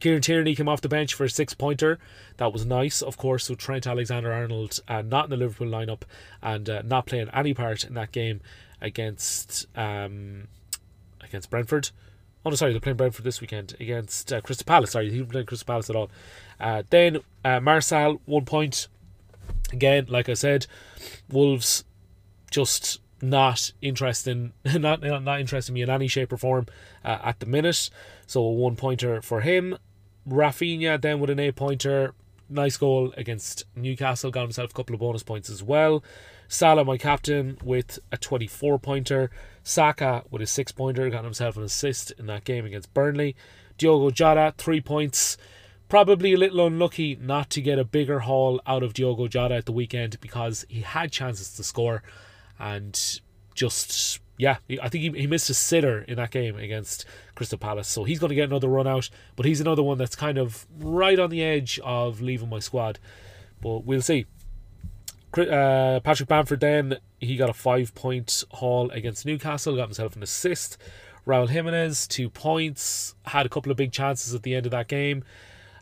Kieran 0.00 0.22
Tierney 0.22 0.54
came 0.54 0.70
off 0.70 0.80
the 0.80 0.88
bench 0.88 1.12
for 1.12 1.24
a 1.24 1.28
six 1.28 1.52
pointer. 1.52 1.98
That 2.38 2.50
was 2.50 2.64
nice, 2.64 3.02
of 3.02 3.18
course. 3.18 3.44
So 3.44 3.54
Trent 3.54 3.86
Alexander 3.86 4.32
Arnold 4.32 4.80
uh, 4.88 5.02
not 5.02 5.24
in 5.24 5.30
the 5.30 5.36
Liverpool 5.36 5.68
lineup 5.68 6.02
and 6.42 6.68
uh, 6.68 6.80
not 6.82 7.04
playing 7.04 7.28
any 7.34 7.52
part 7.52 7.84
in 7.84 7.92
that 7.94 8.10
game 8.10 8.40
against 8.80 9.66
um, 9.76 10.48
against 11.22 11.50
Brentford. 11.50 11.90
Oh 12.44 12.50
no, 12.50 12.56
sorry, 12.56 12.72
they're 12.72 12.80
playing 12.80 12.96
Brentford 12.96 13.24
this 13.24 13.42
weekend 13.42 13.76
against 13.78 14.32
uh, 14.32 14.40
Crystal 14.40 14.64
Palace. 14.64 14.92
Sorry, 14.92 15.10
he 15.10 15.18
didn't 15.18 15.30
play 15.30 15.44
Crystal 15.44 15.66
Palace 15.66 15.90
at 15.90 15.96
all. 15.96 16.10
Uh, 16.58 16.82
then 16.88 17.20
uh, 17.44 17.60
one 18.24 18.44
point. 18.46 18.88
Again, 19.72 20.06
like 20.08 20.28
I 20.28 20.34
said, 20.34 20.66
Wolves 21.30 21.84
just 22.50 23.00
not 23.30 23.72
interesting, 23.80 24.52
not 24.64 25.02
not 25.02 25.40
interested 25.40 25.70
in 25.70 25.74
me 25.74 25.82
in 25.82 25.90
any 25.90 26.08
shape 26.08 26.32
or 26.32 26.36
form 26.36 26.66
uh, 27.04 27.18
at 27.22 27.40
the 27.40 27.46
minute. 27.46 27.90
So 28.26 28.42
a 28.42 28.52
one 28.52 28.76
pointer 28.76 29.22
for 29.22 29.40
him. 29.40 29.76
Raphinha 30.28 31.00
then 31.00 31.20
with 31.20 31.30
an 31.30 31.38
eight 31.38 31.56
pointer. 31.56 32.14
Nice 32.48 32.76
goal 32.76 33.12
against 33.16 33.64
Newcastle. 33.74 34.30
Got 34.30 34.42
himself 34.42 34.70
a 34.70 34.74
couple 34.74 34.94
of 34.94 35.00
bonus 35.00 35.22
points 35.22 35.48
as 35.48 35.62
well. 35.62 36.04
Salah, 36.46 36.84
my 36.84 36.98
captain, 36.98 37.58
with 37.64 37.98
a 38.12 38.18
24 38.18 38.78
pointer. 38.78 39.30
Saka 39.62 40.24
with 40.30 40.42
a 40.42 40.46
six 40.46 40.70
pointer. 40.70 41.08
Got 41.08 41.24
himself 41.24 41.56
an 41.56 41.62
assist 41.62 42.12
in 42.12 42.26
that 42.26 42.44
game 42.44 42.66
against 42.66 42.92
Burnley. 42.92 43.34
Diogo 43.78 44.10
Jota, 44.10 44.54
three 44.58 44.80
points. 44.80 45.36
Probably 45.88 46.34
a 46.34 46.38
little 46.38 46.66
unlucky 46.66 47.16
not 47.20 47.50
to 47.50 47.60
get 47.60 47.78
a 47.78 47.84
bigger 47.84 48.20
haul 48.20 48.60
out 48.66 48.82
of 48.82 48.94
Diogo 48.94 49.26
Jota 49.26 49.54
at 49.54 49.66
the 49.66 49.72
weekend 49.72 50.20
because 50.20 50.64
he 50.68 50.80
had 50.80 51.12
chances 51.12 51.54
to 51.56 51.62
score 51.62 52.02
and 52.58 53.20
just 53.54 54.20
yeah, 54.36 54.56
I 54.82 54.88
think 54.88 55.14
he, 55.14 55.20
he 55.20 55.26
missed 55.26 55.48
a 55.48 55.54
sitter 55.54 56.02
in 56.02 56.16
that 56.16 56.30
game 56.30 56.56
against 56.56 57.04
Crystal 57.36 57.58
Palace. 57.58 57.86
So 57.86 58.04
he's 58.04 58.18
going 58.18 58.30
to 58.30 58.34
get 58.34 58.48
another 58.48 58.68
run 58.68 58.86
out, 58.86 59.08
but 59.36 59.46
he's 59.46 59.60
another 59.60 59.82
one 59.82 59.96
that's 59.96 60.16
kind 60.16 60.38
of 60.38 60.66
right 60.78 61.18
on 61.18 61.30
the 61.30 61.42
edge 61.42 61.78
of 61.84 62.20
leaving 62.20 62.48
my 62.48 62.58
squad. 62.58 62.98
But 63.60 63.84
we'll 63.84 64.02
see. 64.02 64.26
Uh, 65.36 66.00
Patrick 66.00 66.28
Bamford 66.28 66.60
then, 66.60 66.98
he 67.20 67.36
got 67.36 67.50
a 67.50 67.54
five 67.54 67.94
point 67.94 68.44
haul 68.52 68.90
against 68.90 69.24
Newcastle, 69.24 69.76
got 69.76 69.86
himself 69.86 70.16
an 70.16 70.22
assist. 70.22 70.78
Raul 71.26 71.48
Jimenez, 71.48 72.06
two 72.06 72.28
points, 72.28 73.14
had 73.26 73.46
a 73.46 73.48
couple 73.48 73.70
of 73.70 73.78
big 73.78 73.92
chances 73.92 74.34
at 74.34 74.42
the 74.42 74.54
end 74.54 74.66
of 74.66 74.72
that 74.72 74.88
game. 74.88 75.24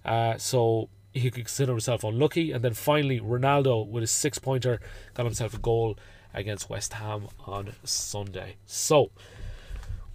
Uh, 0.05 0.37
so 0.37 0.89
he 1.13 1.31
could 1.31 1.45
consider 1.45 1.73
himself 1.73 2.05
unlucky. 2.05 2.53
And 2.53 2.63
then 2.63 2.75
finally, 2.75 3.19
Ronaldo 3.21 3.87
with 3.87 4.03
his 4.03 4.11
six 4.11 4.39
pointer 4.39 4.81
got 5.15 5.25
himself 5.25 5.55
a 5.55 5.59
goal 5.59 5.99
against 6.35 6.71
West 6.71 6.95
Ham 6.95 7.29
on 7.47 7.73
Sunday. 7.85 8.57
So, 8.67 9.11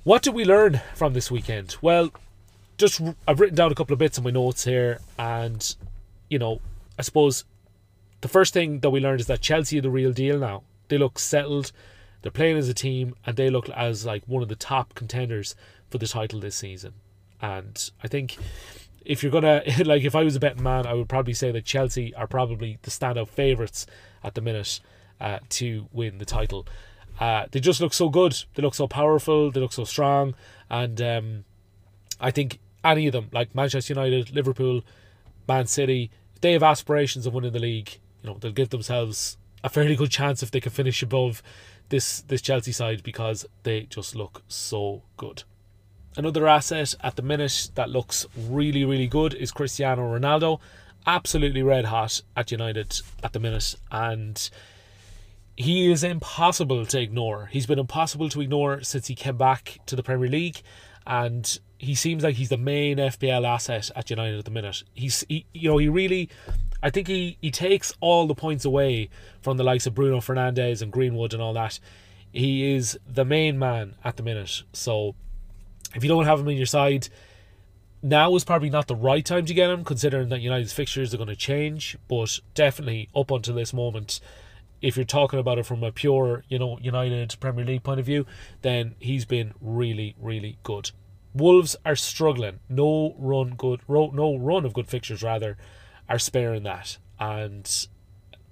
what 0.04 0.22
did 0.22 0.34
we 0.34 0.46
learn 0.46 0.82
from 0.96 1.14
this 1.14 1.30
weekend? 1.30 1.76
Well, 1.82 2.12
just 2.78 3.02
I've 3.28 3.40
written 3.40 3.56
down 3.56 3.72
a 3.72 3.76
couple 3.76 3.94
of 3.94 4.00
bits 4.00 4.18
in 4.18 4.24
my 4.24 4.32
notes 4.32 4.64
here, 4.64 5.00
and 5.18 5.76
you 6.30 6.40
know, 6.40 6.62
I 6.98 7.02
suppose 7.02 7.44
the 8.22 8.28
first 8.28 8.54
thing 8.54 8.80
that 8.80 8.90
we 8.90 9.00
learned 9.00 9.22
is 9.22 9.28
that 9.28 9.42
Chelsea 9.42 9.80
are 9.80 9.82
the 9.82 9.90
real 9.90 10.12
deal 10.12 10.40
now. 10.40 10.64
They 10.88 10.98
look 10.98 11.20
settled, 11.20 11.72
they're 12.22 12.32
playing 12.32 12.58
as 12.58 12.70
a 12.70 12.74
team, 12.74 13.16
and 13.26 13.36
they 13.36 13.50
look 13.50 13.70
as 13.70 14.06
like 14.06 14.24
one 14.26 14.44
of 14.44 14.50
the 14.50 14.56
top 14.56 14.96
contenders 14.96 15.56
for 15.90 15.98
the 15.98 16.08
title 16.08 16.40
this 16.40 16.56
season. 16.56 16.94
And 17.42 17.92
I 18.04 18.08
think 18.08 18.38
if 19.06 19.24
you're 19.24 19.32
gonna 19.32 19.64
like, 19.86 20.04
if 20.04 20.16
I 20.16 20.24
was 20.24 20.36
a 20.36 20.40
betting 20.40 20.64
man, 20.64 20.88
I 20.88 20.94
would 20.94 21.10
probably 21.10 21.34
say 21.34 21.52
that 21.52 21.66
Chelsea 21.66 22.14
are 22.16 22.28
probably 22.28 22.78
the 22.82 22.92
standout 22.92 23.30
favourites 23.30 23.86
at 24.24 24.36
the 24.36 24.42
minute 24.42 24.80
uh, 25.20 25.40
to 25.50 25.88
win 25.92 26.18
the 26.18 26.26
title. 26.26 26.68
Uh, 27.20 27.46
they 27.52 27.60
just 27.60 27.82
look 27.82 27.94
so 27.94 28.10
good. 28.10 28.36
They 28.54 28.62
look 28.62 28.76
so 28.76 28.88
powerful. 28.88 29.52
They 29.52 29.60
look 29.60 29.74
so 29.74 29.86
strong, 29.86 30.36
and 30.70 31.02
um, 31.02 31.46
I 32.20 32.32
think 32.32 32.60
any 32.84 33.08
of 33.08 33.14
them, 33.14 33.30
like 33.32 33.56
Manchester 33.56 33.94
United, 33.94 34.34
Liverpool, 34.34 34.82
Man 35.48 35.66
City, 35.66 36.12
they 36.42 36.54
have 36.54 36.64
aspirations 36.64 37.26
of 37.26 37.34
winning 37.34 37.54
the 37.54 37.60
league, 37.60 38.00
you 38.22 38.30
know 38.30 38.38
they'll 38.40 38.52
give 38.52 38.70
themselves 38.70 39.38
a 39.64 39.70
fairly 39.70 39.96
good 39.96 40.12
chance 40.12 40.44
if 40.44 40.52
they 40.52 40.60
can 40.60 40.72
finish 40.72 41.02
above 41.02 41.42
this 41.90 42.22
this 42.22 42.42
Chelsea 42.42 42.72
side 42.72 43.04
because 43.04 43.46
they 43.64 43.84
just 43.84 44.16
look 44.16 44.44
so 44.48 45.04
good. 45.18 45.44
Another 46.16 46.48
asset 46.48 46.96
at 47.02 47.16
the 47.16 47.22
minute 47.22 47.72
that 47.76 47.90
looks 47.90 48.26
really 48.36 48.86
really 48.86 49.08
good 49.08 49.34
is 49.34 49.52
Cristiano 49.52 50.04
Ronaldo, 50.04 50.60
absolutely 51.06 51.64
red 51.64 51.86
hot 51.86 52.22
at 52.36 52.52
United 52.52 53.02
at 53.24 53.34
the 53.34 53.40
minute, 53.40 53.76
and 53.92 54.50
he 55.58 55.92
is 55.92 56.04
impossible 56.04 56.86
to 56.86 57.02
ignore. 57.02 57.48
He's 57.48 57.66
been 57.66 57.80
impossible 57.80 58.30
to 58.30 58.42
ignore 58.42 58.84
since 58.84 59.08
he 59.08 59.16
came 59.16 59.38
back 59.38 59.80
to 59.88 59.96
the 59.96 60.04
Premier 60.04 60.30
League, 60.30 60.62
and 61.08 61.60
he 61.80 61.96
seems 61.96 62.24
like 62.24 62.36
he's 62.36 62.50
the 62.50 62.58
main 62.58 62.98
FPL 62.98 63.44
asset 63.44 63.90
at 63.96 64.12
United 64.12 64.38
at 64.38 64.46
the 64.46 64.52
minute. 64.52 64.84
He's, 64.94 65.26
he, 65.28 65.48
you 65.54 65.72
know, 65.72 65.80
he 65.80 65.90
really, 65.90 66.30
I 66.84 66.92
think 66.92 67.08
he 67.08 67.40
he 67.42 67.50
takes 67.50 67.92
all 68.02 68.28
the 68.28 68.36
points 68.36 68.66
away 68.66 69.10
from 69.42 69.58
the 69.58 69.64
likes 69.64 69.88
of 69.88 69.96
Bruno 69.96 70.18
Fernandes 70.18 70.84
and 70.84 70.92
Greenwood 70.92 71.34
and 71.34 71.42
all 71.42 71.54
that. 71.54 71.80
He 72.32 72.76
is 72.76 73.00
the 73.08 73.26
main 73.26 73.58
man 73.58 73.96
at 74.04 74.16
the 74.16 74.24
minute. 74.24 74.62
So, 74.74 75.16
if 75.96 76.04
you 76.04 76.10
don't 76.10 76.26
have 76.26 76.40
him 76.40 76.50
in 76.50 76.58
your 76.58 76.68
side, 76.68 77.10
now 78.04 78.36
is 78.36 78.44
probably 78.44 78.70
not 78.70 78.88
the 78.88 78.96
right 78.96 79.26
time 79.26 79.48
to 79.48 79.56
get 79.56 79.72
him, 79.72 79.84
considering 79.84 80.30
that 80.30 80.42
United's 80.42 80.74
fixtures 80.74 81.16
are 81.16 81.18
going 81.18 81.30
to 81.30 81.36
change. 81.36 81.98
But 82.08 82.40
definitely 82.54 83.10
up 83.16 83.32
until 83.32 83.56
this 83.56 83.74
moment 83.74 84.20
if 84.82 84.96
you're 84.96 85.06
talking 85.06 85.40
about 85.40 85.58
it 85.58 85.66
from 85.66 85.84
a 85.84 85.92
pure, 85.92 86.44
you 86.50 86.60
know, 86.60 86.78
United 86.80 87.36
Premier 87.40 87.66
League 87.66 87.84
point 87.84 88.00
of 88.00 88.06
view, 88.06 88.26
then 88.62 88.96
he's 89.00 89.26
been 89.26 89.54
really, 89.60 90.16
really 90.20 90.58
good. 90.64 90.92
Wolves 91.34 91.76
are 91.86 91.96
struggling. 91.96 92.60
No 92.70 93.16
run 93.18 93.56
good, 93.56 93.82
no 93.88 94.38
run 94.38 94.66
of 94.66 94.74
good 94.74 94.88
fixtures 94.88 95.24
rather, 95.24 95.58
are 96.10 96.20
sparing 96.20 96.64
that. 96.64 96.98
And 97.20 97.88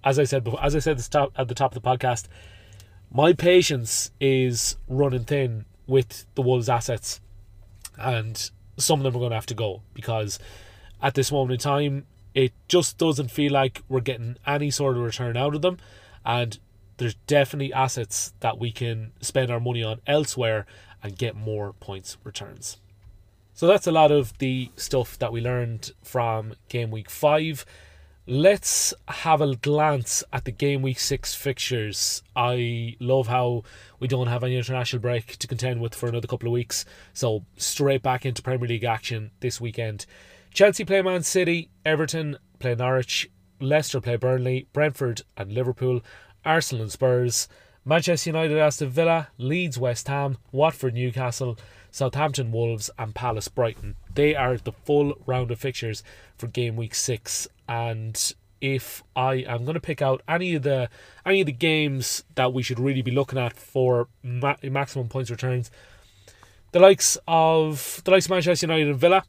as 0.04 0.20
I 0.20 0.24
said, 0.24 0.44
before, 0.44 0.64
as 0.64 0.76
I 0.76 0.80
said 0.80 1.00
at 1.00 1.48
the 1.48 1.56
top 1.56 1.76
of 1.76 1.82
the 1.82 1.90
podcast, 1.90 2.28
my 3.12 3.34
patience 3.34 4.12
is 4.20 4.78
running 4.88 5.24
thin 5.24 5.66
with 5.88 6.26
the 6.36 6.42
Wolves 6.42 6.70
assets, 6.70 7.22
and 7.98 8.50
some 8.78 9.00
of 9.00 9.04
them 9.04 9.16
are 9.16 9.20
going 9.20 9.32
to 9.32 9.36
have 9.36 9.46
to 9.46 9.54
go 9.54 9.82
because 9.94 10.38
at 11.02 11.14
this 11.14 11.32
moment 11.32 11.54
in 11.54 11.60
time, 11.60 12.06
it 12.34 12.52
just 12.68 12.98
doesn't 12.98 13.32
feel 13.32 13.54
like 13.54 13.82
we're 13.88 14.02
getting 14.02 14.38
any 14.46 14.70
sort 14.70 14.98
of 14.98 15.04
return 15.04 15.38
out 15.38 15.56
of 15.56 15.62
them 15.62 15.78
and 16.26 16.60
there's 16.98 17.16
definitely 17.28 17.74
assets 17.74 18.34
that 18.40 18.58
we 18.58 18.72
can 18.72 19.12
spend 19.22 19.52
our 19.52 19.60
money 19.60 19.84
on 19.84 20.00
elsewhere 20.08 20.66
and 21.04 21.18
get 21.18 21.36
more 21.36 21.74
points 21.74 22.18
returns. 22.24 22.78
So 23.54 23.68
that's 23.68 23.88
a 23.88 23.92
lot 23.92 24.12
of 24.12 24.38
the 24.40 24.72
stuff 24.76 25.18
that 25.20 25.32
we 25.32 25.40
learned 25.40 25.92
from 26.04 26.56
game 26.68 26.92
week 26.92 27.10
5. 27.10 27.66
Let's 28.28 28.94
have 29.08 29.40
a 29.40 29.56
glance 29.56 30.24
at 30.34 30.46
the 30.46 30.52
game 30.52 30.82
week 30.82 31.00
6 31.00 31.36
fixtures. 31.36 32.24
I 32.36 32.96
love 33.00 33.28
how 33.28 33.64
we 34.00 34.08
don't 34.08 34.28
have 34.28 34.44
any 34.44 34.58
international 34.58 35.02
break 35.02 35.38
to 35.38 35.48
contend 35.48 35.80
with 35.80 35.94
for 35.94 36.10
another 36.10 36.28
couple 36.28 36.50
of 36.50 36.54
weeks. 36.54 36.86
So 37.14 37.46
straight 37.56 38.02
back 38.02 38.26
into 38.26 38.42
Premier 38.42 38.68
League 38.68 38.84
action 38.84 39.32
this 39.42 39.62
weekend. 39.62 40.06
Chelsea 40.54 40.86
play 40.86 41.02
Man 41.02 41.22
City, 41.22 41.70
Everton 41.86 42.38
play 42.60 42.76
Norwich, 42.76 43.30
Leicester 43.66 44.02
play 44.02 44.16
Burnley, 44.16 44.68
Brentford 44.74 45.22
and 45.36 45.52
Liverpool, 45.52 46.02
Arsenal 46.44 46.84
and 46.84 46.92
Spurs, 46.92 47.48
Manchester 47.84 48.30
United 48.30 48.58
Aston 48.58 48.90
Villa, 48.90 49.30
Leeds 49.38 49.78
West 49.78 50.08
Ham, 50.08 50.38
Watford 50.52 50.94
Newcastle, 50.94 51.58
Southampton 51.92 52.52
Wolves 52.52 52.90
and 52.98 53.14
Palace 53.14 53.48
Brighton. 53.48 53.96
They 54.14 54.36
are 54.36 54.58
the 54.58 54.72
full 54.72 55.14
round 55.26 55.52
of 55.52 55.60
fixtures 55.60 56.04
for 56.38 56.48
game 56.48 56.76
week 56.76 56.96
6 56.96 57.48
and 57.68 58.34
if 58.62 59.04
I 59.16 59.36
am 59.36 59.64
going 59.66 59.76
to 59.76 59.80
pick 59.80 60.02
out 60.02 60.22
any 60.28 60.56
of 60.56 60.64
the 60.64 60.90
any 61.26 61.42
of 61.42 61.46
the 61.46 61.52
games 61.52 62.24
that 62.36 62.54
we 62.54 62.64
should 62.64 62.80
really 62.80 63.02
be 63.02 63.12
looking 63.12 63.38
at 63.38 63.54
for 63.54 64.08
ma- 64.24 64.56
maximum 64.64 65.08
points 65.08 65.30
returns, 65.30 65.70
the 66.72 66.80
likes 66.80 67.18
of 67.28 68.02
the 68.06 68.12
likes 68.12 68.26
of 68.26 68.32
Manchester 68.32 68.66
United 68.66 68.90
and 68.90 69.00
Villa, 69.00 69.24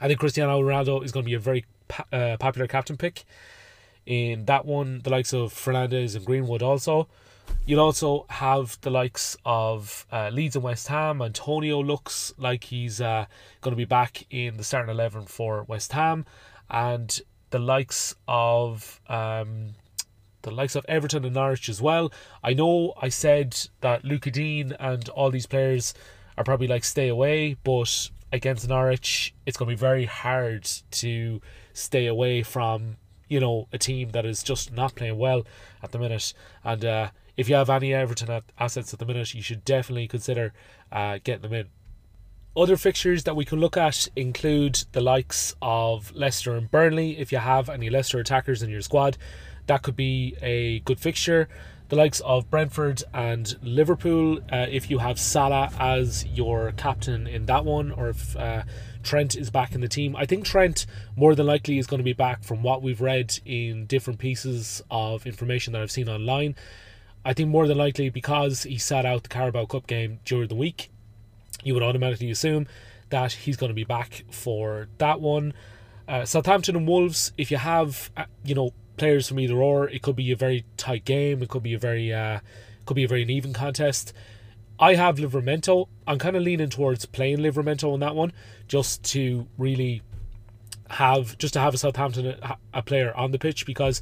I 0.00 0.08
think 0.08 0.18
Cristiano 0.18 0.60
Ronaldo 0.60 1.04
is 1.04 1.12
going 1.12 1.24
to 1.24 1.28
be 1.28 1.34
a 1.34 1.38
very 1.38 1.64
uh, 2.12 2.36
popular 2.38 2.66
captain 2.66 2.96
pick. 2.96 3.24
In 4.06 4.46
that 4.46 4.64
one, 4.64 5.00
the 5.04 5.10
likes 5.10 5.32
of 5.32 5.52
Fernandes 5.52 6.16
and 6.16 6.24
Greenwood 6.24 6.62
also. 6.62 7.08
You'll 7.66 7.80
also 7.80 8.24
have 8.30 8.78
the 8.80 8.90
likes 8.90 9.36
of 9.44 10.06
uh, 10.10 10.30
Leeds 10.30 10.56
and 10.56 10.64
West 10.64 10.88
Ham. 10.88 11.20
Antonio 11.20 11.80
looks 11.82 12.32
like 12.38 12.64
he's 12.64 13.00
uh, 13.00 13.26
going 13.60 13.72
to 13.72 13.76
be 13.76 13.84
back 13.84 14.26
in 14.30 14.56
the 14.56 14.64
starting 14.64 14.90
11 14.90 15.26
for 15.26 15.64
West 15.64 15.92
Ham. 15.92 16.24
And 16.70 17.20
the 17.50 17.58
likes 17.58 18.14
of 18.26 19.00
um, 19.08 19.74
the 20.42 20.50
likes 20.50 20.74
of 20.74 20.86
Everton 20.88 21.24
and 21.24 21.34
Norwich 21.34 21.68
as 21.68 21.82
well. 21.82 22.12
I 22.42 22.54
know 22.54 22.94
I 23.00 23.08
said 23.08 23.58
that 23.80 24.04
Lucas 24.04 24.32
Digne 24.32 24.72
and 24.78 25.08
all 25.10 25.30
these 25.30 25.46
players 25.46 25.94
are 26.36 26.44
probably 26.44 26.68
like 26.68 26.84
stay 26.84 27.08
away, 27.08 27.56
but 27.64 28.10
against 28.32 28.68
Norwich, 28.68 29.34
it's 29.46 29.56
going 29.56 29.68
to 29.68 29.76
be 29.76 29.80
very 29.80 30.04
hard 30.04 30.64
to 30.92 31.40
stay 31.78 32.06
away 32.06 32.42
from 32.42 32.96
you 33.28 33.40
know, 33.40 33.68
a 33.72 33.78
team 33.78 34.10
that 34.10 34.26
is 34.26 34.42
just 34.42 34.72
not 34.72 34.94
playing 34.94 35.18
well 35.18 35.44
at 35.82 35.92
the 35.92 35.98
minute. 35.98 36.32
And 36.64 36.84
uh, 36.84 37.10
if 37.36 37.48
you 37.48 37.54
have 37.54 37.70
any 37.70 37.94
Everton 37.94 38.42
assets 38.58 38.92
at 38.92 38.98
the 38.98 39.06
minute, 39.06 39.34
you 39.34 39.42
should 39.42 39.64
definitely 39.64 40.08
consider 40.08 40.52
uh, 40.90 41.18
getting 41.22 41.42
them 41.42 41.52
in. 41.52 41.66
Other 42.56 42.76
fixtures 42.76 43.24
that 43.24 43.36
we 43.36 43.44
can 43.44 43.60
look 43.60 43.76
at 43.76 44.08
include 44.16 44.84
the 44.92 45.00
likes 45.00 45.54
of 45.62 46.10
Leicester 46.14 46.56
and 46.56 46.70
Burnley. 46.70 47.18
If 47.18 47.30
you 47.30 47.38
have 47.38 47.68
any 47.68 47.88
Leicester 47.88 48.18
attackers 48.18 48.62
in 48.62 48.70
your 48.70 48.80
squad, 48.80 49.16
that 49.66 49.82
could 49.82 49.94
be 49.94 50.36
a 50.42 50.80
good 50.80 50.98
fixture. 50.98 51.48
The 51.88 51.96
likes 51.96 52.20
of 52.20 52.50
Brentford 52.50 53.02
and 53.14 53.56
Liverpool, 53.62 54.40
uh, 54.52 54.66
if 54.68 54.90
you 54.90 54.98
have 54.98 55.18
Salah 55.18 55.70
as 55.78 56.26
your 56.26 56.72
captain 56.72 57.26
in 57.26 57.46
that 57.46 57.64
one, 57.64 57.92
or 57.92 58.10
if 58.10 58.36
uh, 58.36 58.64
Trent 59.08 59.34
is 59.34 59.48
back 59.48 59.74
in 59.74 59.80
the 59.80 59.88
team. 59.88 60.14
I 60.14 60.26
think 60.26 60.44
Trent 60.44 60.84
more 61.16 61.34
than 61.34 61.46
likely 61.46 61.78
is 61.78 61.86
going 61.86 61.96
to 61.96 62.04
be 62.04 62.12
back 62.12 62.44
from 62.44 62.62
what 62.62 62.82
we've 62.82 63.00
read 63.00 63.38
in 63.46 63.86
different 63.86 64.18
pieces 64.18 64.82
of 64.90 65.26
information 65.26 65.72
that 65.72 65.80
I've 65.80 65.90
seen 65.90 66.10
online. 66.10 66.54
I 67.24 67.32
think 67.32 67.48
more 67.48 67.66
than 67.66 67.78
likely 67.78 68.10
because 68.10 68.64
he 68.64 68.76
sat 68.76 69.06
out 69.06 69.22
the 69.22 69.30
Carabao 69.30 69.64
Cup 69.64 69.86
game 69.86 70.20
during 70.26 70.48
the 70.48 70.54
week, 70.54 70.90
you 71.64 71.72
would 71.72 71.82
automatically 71.82 72.30
assume 72.30 72.66
that 73.08 73.32
he's 73.32 73.56
going 73.56 73.70
to 73.70 73.74
be 73.74 73.82
back 73.82 74.24
for 74.30 74.88
that 74.98 75.22
one. 75.22 75.54
Uh, 76.06 76.26
Southampton 76.26 76.76
and 76.76 76.86
Wolves, 76.86 77.32
if 77.38 77.50
you 77.50 77.56
have, 77.56 78.10
uh, 78.14 78.26
you 78.44 78.54
know, 78.54 78.74
players 78.98 79.26
from 79.26 79.40
either 79.40 79.56
or, 79.56 79.88
it 79.88 80.02
could 80.02 80.16
be 80.16 80.30
a 80.32 80.36
very 80.36 80.66
tight 80.76 81.06
game. 81.06 81.42
It 81.42 81.48
could 81.48 81.62
be 81.62 81.72
a 81.72 81.78
very, 81.78 82.12
uh, 82.12 82.40
could 82.84 82.94
be 82.94 83.04
a 83.04 83.08
very 83.08 83.22
uneven 83.22 83.54
contest. 83.54 84.12
I 84.80 84.94
have 84.94 85.16
Livramento. 85.16 85.88
I'm 86.06 86.18
kind 86.18 86.36
of 86.36 86.42
leaning 86.42 86.70
towards 86.70 87.04
playing 87.06 87.38
Livramento 87.38 87.92
on 87.92 88.00
that 88.00 88.14
one, 88.14 88.32
just 88.68 89.02
to 89.12 89.46
really 89.58 90.02
have 90.90 91.36
just 91.38 91.54
to 91.54 91.60
have 91.60 91.74
a 91.74 91.78
Southampton 91.78 92.26
a, 92.26 92.56
a 92.72 92.82
player 92.82 93.14
on 93.14 93.30
the 93.30 93.38
pitch 93.38 93.66
because 93.66 94.00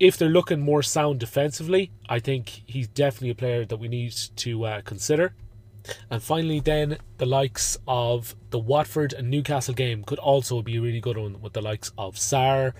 if 0.00 0.16
they're 0.16 0.30
looking 0.30 0.60
more 0.60 0.82
sound 0.82 1.20
defensively, 1.20 1.92
I 2.08 2.18
think 2.18 2.62
he's 2.66 2.88
definitely 2.88 3.30
a 3.30 3.34
player 3.34 3.64
that 3.66 3.76
we 3.76 3.86
need 3.86 4.14
to 4.36 4.64
uh, 4.64 4.80
consider. 4.80 5.34
And 6.10 6.22
finally, 6.22 6.60
then 6.60 6.98
the 7.18 7.26
likes 7.26 7.76
of 7.86 8.34
the 8.48 8.58
Watford 8.58 9.12
and 9.12 9.30
Newcastle 9.30 9.74
game 9.74 10.04
could 10.04 10.18
also 10.18 10.62
be 10.62 10.76
a 10.76 10.80
really 10.80 11.00
good 11.00 11.18
one 11.18 11.40
with 11.42 11.52
the 11.52 11.60
likes 11.60 11.92
of 11.98 12.16
Sarr, 12.16 12.72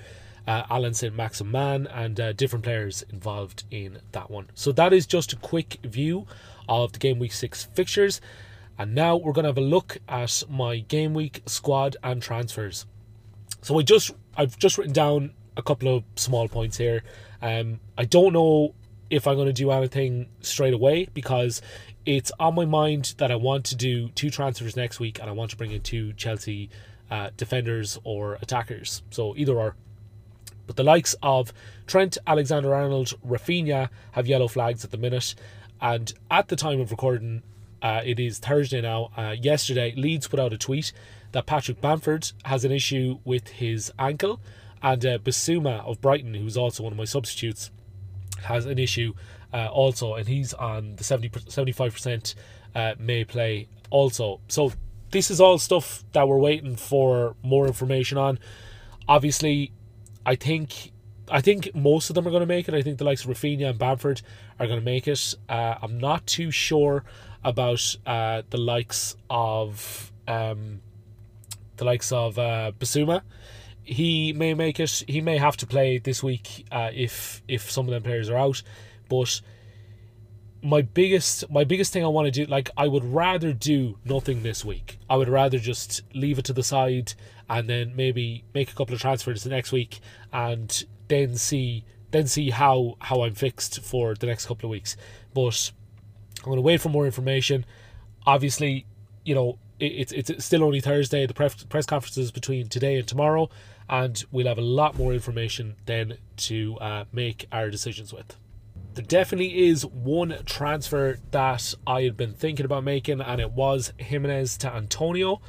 uh, 0.47 0.65
Allan 0.71 0.95
Saint-Maximin, 0.95 1.87
and 1.87 2.19
uh, 2.19 2.33
different 2.33 2.65
players 2.65 3.05
involved 3.11 3.65
in 3.71 3.99
that 4.13 4.31
one. 4.31 4.49
So 4.55 4.73
that 4.73 4.93
is 4.93 5.07
just 5.07 5.33
a 5.33 5.37
quick 5.37 5.79
view 5.85 6.27
of 6.69 6.93
the 6.93 6.99
game 6.99 7.19
week 7.19 7.33
six 7.33 7.65
fixtures. 7.75 8.21
And 8.79 8.95
now 8.95 9.17
we're 9.17 9.33
going 9.33 9.43
to 9.45 9.51
have 9.51 9.59
a 9.59 9.61
look 9.61 9.99
at 10.09 10.43
my 10.49 10.79
game 10.79 11.13
week 11.13 11.43
squad 11.45 11.97
and 12.03 12.23
transfers. 12.23 12.87
So 13.61 13.79
I 13.79 13.83
just 13.83 14.13
I've 14.37 14.59
just 14.59 14.79
written 14.79 14.95
down 14.95 15.33
a 15.57 15.63
couple 15.63 15.95
of 15.95 16.05
small 16.17 16.49
points 16.49 16.79
here. 16.79 17.03
Um, 17.43 17.81
I 17.99 18.07
don't 18.07 18.33
know 18.33 18.75
if 19.11 19.27
I'm 19.27 19.35
going 19.35 19.49
to 19.49 19.53
do 19.53 19.71
anything 19.71 20.29
straight 20.41 20.73
away 20.73 21.09
because 21.13 21.61
it's 22.07 22.33
on 22.41 22.55
my 22.55 22.65
mind 22.65 23.15
that 23.19 23.31
I 23.31 23.37
want 23.37 23.67
to 23.67 23.77
do 23.77 24.09
two 24.11 24.31
transfers 24.31 24.77
next 24.77 24.99
week 24.99 25.19
and 25.21 25.29
I 25.29 25.33
want 25.33 25.51
to 25.51 25.57
bring 25.57 25.73
in 25.73 25.83
two 25.83 26.15
Chelsea 26.15 26.71
uh, 27.11 27.31
defenders 27.37 27.99
or 28.05 28.39
attackers. 28.41 29.03
So 29.11 29.35
either 29.37 29.59
or. 29.59 29.77
But 30.71 30.77
the 30.77 30.85
likes 30.85 31.17
of 31.21 31.53
Trent, 31.89 32.17
Alexander 32.29 32.73
Arnold, 32.73 33.15
Raphinha 33.27 33.89
have 34.13 34.29
yellow 34.29 34.47
flags 34.47 34.85
at 34.85 34.93
the 34.93 34.99
minute. 34.99 35.35
And 35.81 36.13
at 36.31 36.47
the 36.47 36.55
time 36.55 36.81
of 36.81 36.93
recording, 36.93 37.43
uh, 37.83 38.03
it 38.05 38.21
is 38.21 38.39
Thursday 38.39 38.81
now. 38.81 39.11
Uh, 39.17 39.35
yesterday, 39.37 39.93
Leeds 39.97 40.29
put 40.29 40.39
out 40.39 40.53
a 40.53 40.57
tweet 40.57 40.93
that 41.33 41.47
Patrick 41.47 41.81
Bamford 41.81 42.31
has 42.45 42.65
an 42.65 42.71
issue 42.71 43.19
with 43.25 43.49
his 43.49 43.91
ankle, 43.99 44.39
and 44.81 45.05
uh, 45.05 45.19
Bissouma 45.19 45.85
of 45.85 46.01
Brighton, 46.01 46.35
who's 46.35 46.57
also 46.57 46.85
one 46.85 46.93
of 46.93 46.97
my 46.97 47.05
substitutes, 47.05 47.73
has 48.45 48.65
an 48.65 48.79
issue 48.79 49.15
uh, 49.53 49.67
also, 49.73 50.15
and 50.15 50.29
he's 50.29 50.55
on 50.55 50.95
the 50.95 51.03
70, 51.03 51.31
75% 51.31 52.37
uh, 52.77 52.95
may 52.97 53.25
play 53.25 53.67
also. 53.91 54.39
So, 54.47 54.73
this 55.11 55.33
is 55.33 55.41
all 55.41 55.59
stuff 55.59 56.05
that 56.13 56.29
we're 56.29 56.39
waiting 56.39 56.77
for 56.77 57.35
more 57.43 57.67
information 57.67 58.19
on. 58.19 58.39
Obviously, 59.09 59.73
I 60.25 60.35
think 60.35 60.93
I 61.31 61.41
think 61.41 61.75
most 61.75 62.11
of 62.11 62.15
them 62.15 62.27
are 62.27 62.31
going 62.31 62.41
to 62.41 62.47
make 62.47 62.69
it. 62.69 62.75
I 62.75 62.83
think 62.83 62.99
the 62.99 63.05
likes 63.05 63.25
of 63.25 63.31
Raphinha 63.31 63.71
and 63.71 63.79
Bamford 63.79 64.23
are 64.59 64.67
going 64.67 64.79
to 64.79 64.85
make 64.85 65.07
it. 65.07 65.35
Uh, 65.49 65.77
I'm 65.81 65.99
not 65.99 66.27
too 66.27 66.51
sure 66.51 67.05
about 67.45 67.97
uh, 68.05 68.43
the 68.51 68.59
likes 68.59 69.17
of 69.29 70.13
um, 70.27 70.81
the 71.77 71.85
likes 71.85 72.13
of 72.13 72.39
uh, 72.39 72.73
Bissouma. 72.79 73.23
He 73.83 74.33
may 74.33 74.55
make 74.55 74.79
it. 74.79 75.05
He 75.07 75.21
may 75.21 75.39
have 75.39 75.57
to 75.59 75.67
play 75.67 75.99
this 75.99 76.23
week 76.23 76.67
uh, 76.71 76.91
if 76.93 77.43
if 77.49 77.71
some 77.71 77.87
of 77.87 77.93
them 77.93 78.03
players 78.03 78.29
are 78.29 78.37
out. 78.37 78.63
But 79.09 79.41
my 80.63 80.83
biggest 80.83 81.51
my 81.51 81.65
biggest 81.65 81.93
thing 81.93 82.05
I 82.05 82.09
want 82.09 82.27
to 82.27 82.31
do, 82.31 82.45
like 82.51 82.71
I 82.77 82.87
would 82.87 83.05
rather 83.05 83.53
do 83.53 83.99
nothing 84.05 84.43
this 84.43 84.65
week. 84.65 84.99
I 85.09 85.17
would 85.17 85.29
rather 85.29 85.59
just 85.59 86.03
leave 86.15 86.39
it 86.39 86.45
to 86.47 86.53
the 86.53 86.63
side 86.63 87.15
and 87.51 87.69
then 87.69 87.95
maybe 87.95 88.45
make 88.55 88.71
a 88.71 88.75
couple 88.75 88.95
of 88.95 89.01
transfers 89.01 89.43
the 89.43 89.51
next 89.51 89.73
week 89.73 89.99
and 90.33 90.85
then 91.09 91.35
see 91.37 91.85
then 92.13 92.27
see 92.27 92.51
how 92.51 92.97
how 93.01 93.23
I'm 93.23 93.35
fixed 93.35 93.83
for 93.83 94.15
the 94.15 94.27
next 94.27 94.47
couple 94.47 94.69
of 94.69 94.71
weeks. 94.71 94.97
But 95.35 95.73
I'm 96.39 96.45
going 96.45 96.57
to 96.57 96.63
wait 96.63 96.81
for 96.81 96.89
more 96.89 97.05
information. 97.05 97.67
Obviously, 98.25 98.87
you 99.25 99.35
know 99.35 99.59
it's 99.81 100.13
it's 100.13 100.45
still 100.45 100.63
only 100.63 100.81
Thursday. 100.81 101.27
The 101.27 101.35
press 101.35 101.65
press 101.65 101.87
conferences 101.87 102.31
between 102.31 102.69
today 102.69 102.97
and 102.97 103.07
tomorrow, 103.07 103.51
and 103.89 104.25
we'll 104.31 104.47
have 104.47 104.59
a 104.59 104.63
lot 104.63 104.97
more 104.97 105.13
information 105.13 105.75
then 105.87 106.19
to 106.37 106.79
uh, 106.79 107.05
make 107.13 107.47
our 107.51 107.69
decisions 107.69 108.13
with. 108.13 108.37
There 108.95 109.05
definitely 109.05 109.69
is 109.69 109.85
one 109.85 110.37
transfer 110.47 111.19
that 111.31 111.75
I 111.87 112.03
had 112.03 112.17
been 112.17 112.35
thinking 112.35 112.65
about 112.65 112.85
making, 112.85 113.21
and 113.21 113.41
it 113.41 113.53
was 113.53 113.93
Jimenez 113.99 114.57
to 114.59 114.73
Antonio. 114.73 115.41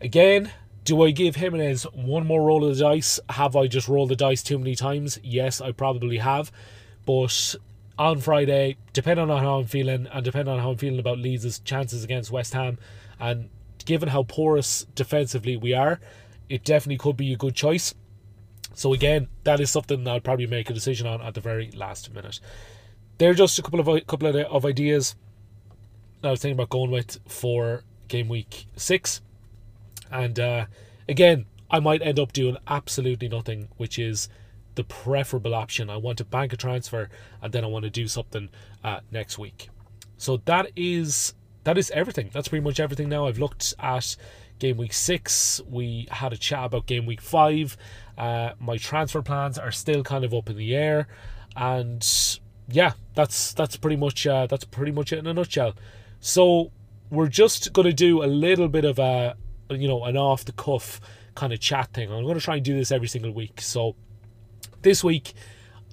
Again, 0.00 0.52
do 0.86 1.02
I 1.02 1.10
give 1.10 1.34
Jimenez 1.34 1.82
one 1.92 2.26
more 2.26 2.46
roll 2.46 2.64
of 2.64 2.76
the 2.76 2.82
dice? 2.82 3.18
Have 3.28 3.56
I 3.56 3.66
just 3.66 3.88
rolled 3.88 4.10
the 4.10 4.16
dice 4.16 4.42
too 4.42 4.56
many 4.56 4.76
times? 4.76 5.18
Yes, 5.22 5.60
I 5.60 5.72
probably 5.72 6.18
have. 6.18 6.52
But 7.04 7.56
on 7.98 8.20
Friday, 8.20 8.76
depending 8.92 9.28
on 9.28 9.42
how 9.42 9.58
I'm 9.58 9.66
feeling 9.66 10.06
and 10.06 10.24
depending 10.24 10.54
on 10.54 10.60
how 10.60 10.70
I'm 10.70 10.76
feeling 10.76 11.00
about 11.00 11.18
Leeds' 11.18 11.58
chances 11.58 12.04
against 12.04 12.30
West 12.30 12.54
Ham, 12.54 12.78
and 13.18 13.50
given 13.84 14.10
how 14.10 14.22
porous 14.22 14.86
defensively 14.94 15.56
we 15.56 15.74
are, 15.74 15.98
it 16.48 16.64
definitely 16.64 16.98
could 16.98 17.16
be 17.16 17.32
a 17.32 17.36
good 17.36 17.56
choice. 17.56 17.92
So 18.72 18.92
again, 18.92 19.26
that 19.42 19.58
is 19.58 19.72
something 19.72 20.04
that 20.04 20.10
I'll 20.10 20.20
probably 20.20 20.46
make 20.46 20.70
a 20.70 20.74
decision 20.74 21.08
on 21.08 21.20
at 21.20 21.34
the 21.34 21.40
very 21.40 21.72
last 21.72 22.14
minute. 22.14 22.38
They're 23.18 23.34
just 23.34 23.58
a 23.58 23.62
couple 23.62 23.80
of 23.80 24.06
couple 24.06 24.28
of, 24.28 24.36
of 24.36 24.64
ideas 24.64 25.16
I 26.22 26.30
was 26.30 26.40
thinking 26.40 26.56
about 26.56 26.70
going 26.70 26.92
with 26.92 27.18
for 27.26 27.82
game 28.06 28.28
week 28.28 28.66
six. 28.76 29.20
And 30.10 30.38
uh, 30.38 30.66
again, 31.08 31.46
I 31.70 31.80
might 31.80 32.02
end 32.02 32.18
up 32.18 32.32
doing 32.32 32.56
absolutely 32.66 33.28
nothing, 33.28 33.68
which 33.76 33.98
is 33.98 34.28
the 34.76 34.84
preferable 34.84 35.54
option. 35.54 35.90
I 35.90 35.96
want 35.96 36.18
to 36.18 36.24
bank 36.24 36.52
a 36.52 36.56
transfer 36.56 37.08
and 37.42 37.52
then 37.52 37.64
I 37.64 37.66
want 37.66 37.84
to 37.84 37.90
do 37.90 38.06
something 38.06 38.50
uh, 38.84 39.00
next 39.10 39.38
week. 39.38 39.68
So 40.16 40.38
that 40.44 40.70
is 40.76 41.34
that 41.64 41.76
is 41.76 41.90
everything. 41.90 42.30
That's 42.32 42.48
pretty 42.48 42.62
much 42.62 42.78
everything 42.78 43.08
now. 43.08 43.26
I've 43.26 43.38
looked 43.38 43.74
at 43.80 44.16
game 44.58 44.76
week 44.76 44.92
six. 44.92 45.60
We 45.68 46.06
had 46.10 46.32
a 46.32 46.36
chat 46.36 46.64
about 46.64 46.86
game 46.86 47.06
week 47.06 47.20
five. 47.20 47.76
Uh, 48.16 48.52
my 48.60 48.76
transfer 48.76 49.20
plans 49.20 49.58
are 49.58 49.72
still 49.72 50.02
kind 50.02 50.24
of 50.24 50.32
up 50.32 50.48
in 50.48 50.56
the 50.56 50.74
air, 50.74 51.08
and 51.56 52.06
yeah, 52.68 52.92
that's 53.14 53.52
that's 53.52 53.76
pretty 53.76 53.96
much 53.96 54.26
uh, 54.26 54.46
that's 54.46 54.64
pretty 54.64 54.92
much 54.92 55.12
it 55.12 55.18
in 55.18 55.26
a 55.26 55.34
nutshell. 55.34 55.74
So 56.20 56.70
we're 57.10 57.28
just 57.28 57.72
gonna 57.72 57.92
do 57.92 58.22
a 58.22 58.26
little 58.26 58.68
bit 58.68 58.84
of 58.84 58.98
a 58.98 59.36
you 59.70 59.88
know, 59.88 60.04
an 60.04 60.16
off 60.16 60.44
the 60.44 60.52
cuff 60.52 61.00
kind 61.34 61.52
of 61.52 61.60
chat 61.60 61.92
thing. 61.92 62.10
I'm 62.10 62.22
going 62.22 62.34
to 62.34 62.40
try 62.40 62.56
and 62.56 62.64
do 62.64 62.76
this 62.76 62.90
every 62.90 63.08
single 63.08 63.32
week. 63.32 63.60
So 63.60 63.94
this 64.82 65.02
week, 65.04 65.34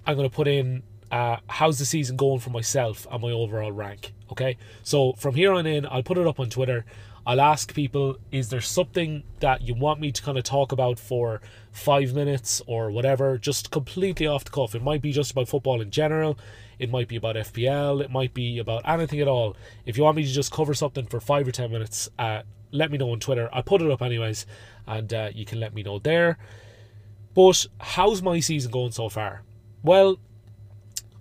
I'm 0.05 0.15
going 0.15 0.29
to 0.29 0.36
put 0.36 0.47
in 0.47 0.83
uh, 1.13 1.38
how's 1.47 1.77
the 1.77 1.86
season 1.86 2.17
going 2.17 2.39
for 2.39 2.49
myself 2.49 3.05
and 3.12 3.21
my 3.21 3.29
overall 3.29 3.71
rank. 3.71 4.13
Okay, 4.31 4.57
so 4.81 5.13
from 5.13 5.36
here 5.36 5.53
on 5.53 5.67
in, 5.67 5.86
I'll 5.86 6.01
put 6.01 6.17
it 6.17 6.25
up 6.25 6.39
on 6.39 6.49
Twitter. 6.49 6.86
I'll 7.25 7.39
ask 7.39 7.71
people, 7.73 8.17
is 8.31 8.49
there 8.49 8.62
something 8.62 9.23
that 9.39 9.62
you 9.62 9.75
want 9.75 9.99
me 10.01 10.12
to 10.12 10.21
kind 10.21 10.39
of 10.39 10.43
talk 10.43 10.71
about 10.71 10.97
for 10.97 11.39
five 11.71 12.15
minutes 12.15 12.63
or 12.65 12.89
whatever, 12.89 13.38
just 13.38 13.69
completely 13.69 14.25
off 14.25 14.43
the 14.43 14.49
cuff? 14.49 14.73
It 14.73 14.81
might 14.81 15.03
be 15.03 15.12
just 15.12 15.31
about 15.31 15.47
football 15.47 15.81
in 15.81 15.91
general, 15.91 16.38
it 16.79 16.89
might 16.89 17.07
be 17.07 17.15
about 17.15 17.36
FPL, 17.36 18.01
it 18.01 18.09
might 18.09 18.33
be 18.33 18.57
about 18.57 18.81
anything 18.89 19.21
at 19.21 19.27
all. 19.27 19.55
If 19.86 19.97
you 19.97 20.03
want 20.03 20.17
me 20.17 20.23
to 20.23 20.31
just 20.31 20.51
cover 20.51 20.73
something 20.73 21.05
for 21.05 21.19
five 21.19 21.47
or 21.47 21.51
ten 21.51 21.71
minutes, 21.71 22.09
uh, 22.17 22.41
let 22.73 22.91
me 22.91 22.97
know 22.97 23.12
on 23.12 23.19
Twitter. 23.19 23.49
I 23.53 23.62
put 23.62 23.81
it 23.81 23.89
up 23.89 24.01
anyways, 24.01 24.45
and 24.86 25.13
uh, 25.13 25.29
you 25.33 25.45
can 25.45 25.59
let 25.59 25.73
me 25.73 25.83
know 25.83 25.99
there. 25.99 26.38
But 27.33 27.65
how's 27.79 28.21
my 28.21 28.39
season 28.39 28.71
going 28.71 28.91
so 28.91 29.09
far? 29.09 29.43
Well, 29.83 30.17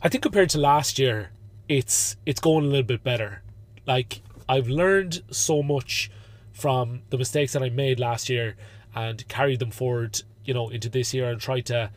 I 0.03 0.09
think 0.09 0.23
compared 0.23 0.51
to 0.51 0.59
last 0.59 0.99
year, 0.99 1.31
it's 1.69 2.17
it's 2.27 2.41
going 2.41 2.65
a 2.65 2.69
little 2.69 2.83
bit 2.83 3.05
better. 3.05 3.43
Like 3.87 4.21
I've 4.49 4.69
learned 4.69 5.23
so 5.31 5.63
much 5.63 6.11
from 6.53 7.03
the 7.11 7.19
mistakes 7.19 7.53
that 7.53 7.63
I 7.63 7.71
made 7.71 7.99
last 8.01 8.29
year 8.29 8.57
and 8.95 9.27
carried 9.29 9.59
them 9.59 9.71
forward, 9.71 10.23
you 10.45 10.55
know, 10.55 10.69
into 10.69 10.89
this 10.89 11.15
year 11.15 11.31
and 11.31 11.41
tried 11.41 11.67
to 11.67 11.91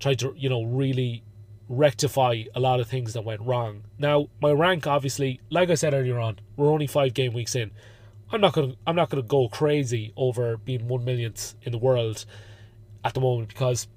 tried 0.00 0.18
to 0.18 0.34
you 0.36 0.48
know 0.48 0.62
really 0.64 1.22
rectify 1.68 2.42
a 2.54 2.60
lot 2.60 2.80
of 2.80 2.88
things 2.88 3.14
that 3.14 3.22
went 3.22 3.40
wrong. 3.40 3.84
Now 3.98 4.28
my 4.40 4.50
rank, 4.50 4.86
obviously, 4.86 5.40
like 5.50 5.70
I 5.70 5.74
said 5.74 5.94
earlier 5.94 6.18
on, 6.18 6.38
we're 6.56 6.70
only 6.70 6.86
five 6.86 7.14
game 7.14 7.32
weeks 7.32 7.54
in. 7.54 7.70
I'm 8.32 8.40
not 8.40 8.54
gonna 8.54 8.74
I'm 8.86 8.96
not 8.96 9.10
gonna 9.10 9.22
go 9.22 9.48
crazy 9.48 10.12
over 10.16 10.56
being 10.56 10.88
one 10.88 11.04
millionth 11.04 11.54
in 11.62 11.72
the 11.72 11.78
world 11.78 12.24
at 13.04 13.14
the 13.14 13.20
moment 13.20 13.48
because 13.48 13.88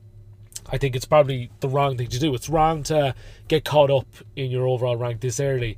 I 0.69 0.78
think 0.78 0.95
it's 0.95 1.06
probably 1.06 1.52
the 1.60 1.69
wrong 1.69 1.98
thing 1.98 2.08
to 2.08 2.19
do. 2.19 2.34
It's 2.34 2.50
wrong 2.50 2.84
to 2.84 3.15
get 3.48 3.63
caught 3.63 3.91
up 3.91 4.08
in 4.36 4.52
your 4.52 4.67
overall 4.67 4.98
rank 4.98 5.21
this 5.21 5.39
early. 5.39 5.78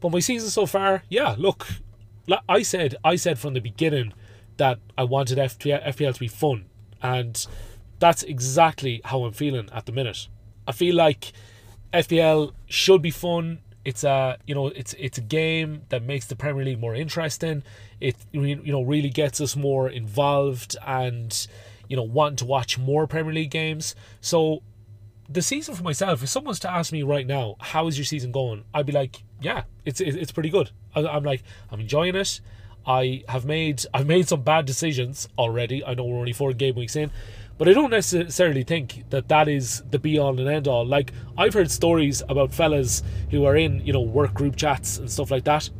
But 0.00 0.12
my 0.12 0.20
season 0.20 0.48
so 0.50 0.66
far, 0.66 1.02
yeah, 1.08 1.34
look, 1.38 1.66
I 2.48 2.62
said 2.62 2.96
I 3.04 3.16
said 3.16 3.38
from 3.38 3.54
the 3.54 3.60
beginning 3.60 4.14
that 4.56 4.78
I 4.96 5.04
wanted 5.04 5.38
FPL 5.38 6.14
to 6.14 6.20
be 6.20 6.28
fun, 6.28 6.66
and 7.02 7.46
that's 7.98 8.22
exactly 8.22 9.00
how 9.04 9.24
I'm 9.24 9.32
feeling 9.32 9.68
at 9.72 9.86
the 9.86 9.92
minute. 9.92 10.28
I 10.66 10.72
feel 10.72 10.94
like 10.94 11.32
FPL 11.92 12.52
should 12.66 13.02
be 13.02 13.10
fun. 13.10 13.60
It's 13.84 14.04
a 14.04 14.38
you 14.46 14.54
know 14.54 14.68
it's 14.68 14.94
it's 14.98 15.18
a 15.18 15.22
game 15.22 15.82
that 15.88 16.02
makes 16.02 16.26
the 16.26 16.36
Premier 16.36 16.64
League 16.64 16.80
more 16.80 16.94
interesting. 16.94 17.62
It 18.00 18.16
you 18.32 18.56
know 18.64 18.82
really 18.82 19.10
gets 19.10 19.40
us 19.40 19.56
more 19.56 19.88
involved 19.88 20.76
and 20.86 21.46
you 21.92 21.96
know, 21.96 22.02
wanting 22.02 22.36
to 22.36 22.46
watch 22.46 22.78
more 22.78 23.06
Premier 23.06 23.34
League 23.34 23.50
games. 23.50 23.94
So 24.22 24.62
the 25.28 25.42
season 25.42 25.74
for 25.74 25.82
myself, 25.82 26.22
if 26.22 26.30
someone's 26.30 26.58
to 26.60 26.70
ask 26.70 26.90
me 26.90 27.02
right 27.02 27.26
now, 27.26 27.56
how 27.60 27.86
is 27.86 27.98
your 27.98 28.06
season 28.06 28.32
going? 28.32 28.64
I'd 28.72 28.86
be 28.86 28.92
like, 28.92 29.22
yeah, 29.42 29.64
it's 29.84 30.00
it's 30.00 30.32
pretty 30.32 30.48
good. 30.48 30.70
I'm 30.94 31.22
like, 31.22 31.42
I'm 31.70 31.80
enjoying 31.80 32.16
it. 32.16 32.40
I 32.86 33.24
have 33.28 33.44
made 33.44 33.84
I've 33.92 34.06
made 34.06 34.26
some 34.26 34.40
bad 34.40 34.64
decisions 34.64 35.28
already. 35.36 35.84
I 35.84 35.92
know 35.92 36.04
we're 36.04 36.18
only 36.18 36.32
four 36.32 36.54
game 36.54 36.76
weeks 36.76 36.96
in, 36.96 37.10
but 37.58 37.68
I 37.68 37.72
don't 37.72 37.90
necessarily 37.90 38.62
think 38.62 39.04
that 39.10 39.28
that 39.28 39.48
is 39.48 39.82
the 39.90 39.98
be 39.98 40.18
all 40.18 40.38
and 40.38 40.48
end 40.48 40.68
all. 40.68 40.86
Like 40.86 41.12
I've 41.36 41.54
heard 41.54 41.70
stories 41.70 42.22
about 42.28 42.52
fellas 42.52 43.02
who 43.30 43.44
are 43.44 43.56
in 43.56 43.84
you 43.84 43.92
know 43.92 44.00
work 44.00 44.34
group 44.34 44.56
chats 44.56 44.98
and 44.98 45.10
stuff 45.10 45.30
like 45.30 45.44
that, 45.44 45.70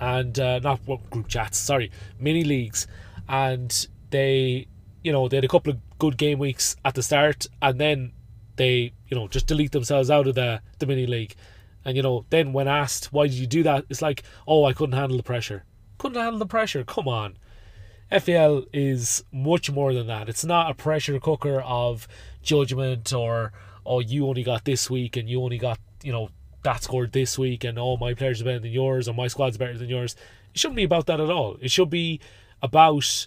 and 0.00 0.38
uh, 0.38 0.58
not 0.60 0.86
work 0.86 1.08
group 1.10 1.28
chats, 1.28 1.58
sorry, 1.58 1.90
mini 2.18 2.44
leagues, 2.44 2.86
and 3.28 3.88
they 4.10 4.66
you 5.02 5.12
know, 5.12 5.28
they 5.28 5.36
had 5.36 5.44
a 5.44 5.48
couple 5.48 5.72
of 5.72 5.78
good 5.98 6.16
game 6.16 6.38
weeks 6.38 6.76
at 6.84 6.94
the 6.94 7.02
start, 7.02 7.46
and 7.62 7.80
then 7.80 8.12
they, 8.56 8.92
you 9.08 9.16
know, 9.16 9.28
just 9.28 9.46
delete 9.46 9.72
themselves 9.72 10.10
out 10.10 10.26
of 10.26 10.34
the, 10.34 10.60
the 10.78 10.86
mini 10.86 11.06
league. 11.06 11.34
And, 11.84 11.96
you 11.96 12.02
know, 12.02 12.26
then 12.30 12.52
when 12.52 12.68
asked, 12.68 13.12
why 13.12 13.26
did 13.26 13.36
you 13.36 13.46
do 13.46 13.62
that? 13.62 13.86
It's 13.88 14.02
like, 14.02 14.22
oh, 14.46 14.64
I 14.64 14.72
couldn't 14.72 14.96
handle 14.96 15.16
the 15.16 15.22
pressure. 15.22 15.64
Couldn't 15.98 16.20
handle 16.20 16.38
the 16.38 16.46
pressure. 16.46 16.84
Come 16.84 17.08
on. 17.08 17.38
FPL 18.12 18.66
is 18.72 19.24
much 19.32 19.70
more 19.70 19.94
than 19.94 20.06
that. 20.08 20.28
It's 20.28 20.44
not 20.44 20.70
a 20.70 20.74
pressure 20.74 21.18
cooker 21.20 21.60
of 21.60 22.08
judgment 22.42 23.12
or, 23.12 23.52
oh, 23.86 24.00
you 24.00 24.26
only 24.26 24.42
got 24.42 24.64
this 24.64 24.90
week 24.90 25.16
and 25.16 25.28
you 25.28 25.42
only 25.42 25.58
got, 25.58 25.78
you 26.02 26.12
know, 26.12 26.30
that 26.62 26.82
scored 26.82 27.12
this 27.12 27.38
week 27.38 27.64
and, 27.64 27.78
oh, 27.78 27.96
my 27.96 28.14
players 28.14 28.42
are 28.42 28.44
better 28.44 28.58
than 28.58 28.72
yours 28.72 29.08
or 29.08 29.14
my 29.14 29.28
squad's 29.28 29.58
better 29.58 29.78
than 29.78 29.88
yours. 29.88 30.16
It 30.52 30.58
shouldn't 30.58 30.76
be 30.76 30.84
about 30.84 31.06
that 31.06 31.20
at 31.20 31.30
all. 31.30 31.56
It 31.60 31.70
should 31.70 31.90
be 31.90 32.20
about 32.62 33.26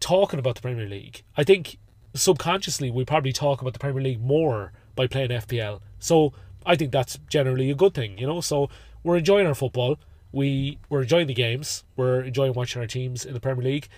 talking 0.00 0.38
about 0.38 0.56
the 0.56 0.62
Premier 0.62 0.86
League. 0.86 1.22
I 1.36 1.44
think 1.44 1.78
subconsciously 2.14 2.90
we 2.90 3.04
probably 3.04 3.32
talk 3.32 3.60
about 3.60 3.74
the 3.74 3.78
Premier 3.78 4.02
League 4.02 4.20
more 4.20 4.72
by 4.96 5.06
playing 5.06 5.30
FPL. 5.30 5.80
So 6.00 6.32
I 6.66 6.74
think 6.74 6.90
that's 6.90 7.18
generally 7.28 7.70
a 7.70 7.74
good 7.74 7.94
thing, 7.94 8.18
you 8.18 8.26
know. 8.26 8.40
So 8.40 8.68
we're 9.04 9.16
enjoying 9.18 9.46
our 9.46 9.54
football. 9.54 9.98
We 10.32 10.78
we're 10.88 11.02
enjoying 11.02 11.26
the 11.26 11.34
games. 11.34 11.84
We're 11.96 12.22
enjoying 12.22 12.54
watching 12.54 12.80
our 12.80 12.86
teams 12.86 13.24
in 13.24 13.34
the 13.34 13.40
Premier 13.40 13.64
League. 13.64 13.88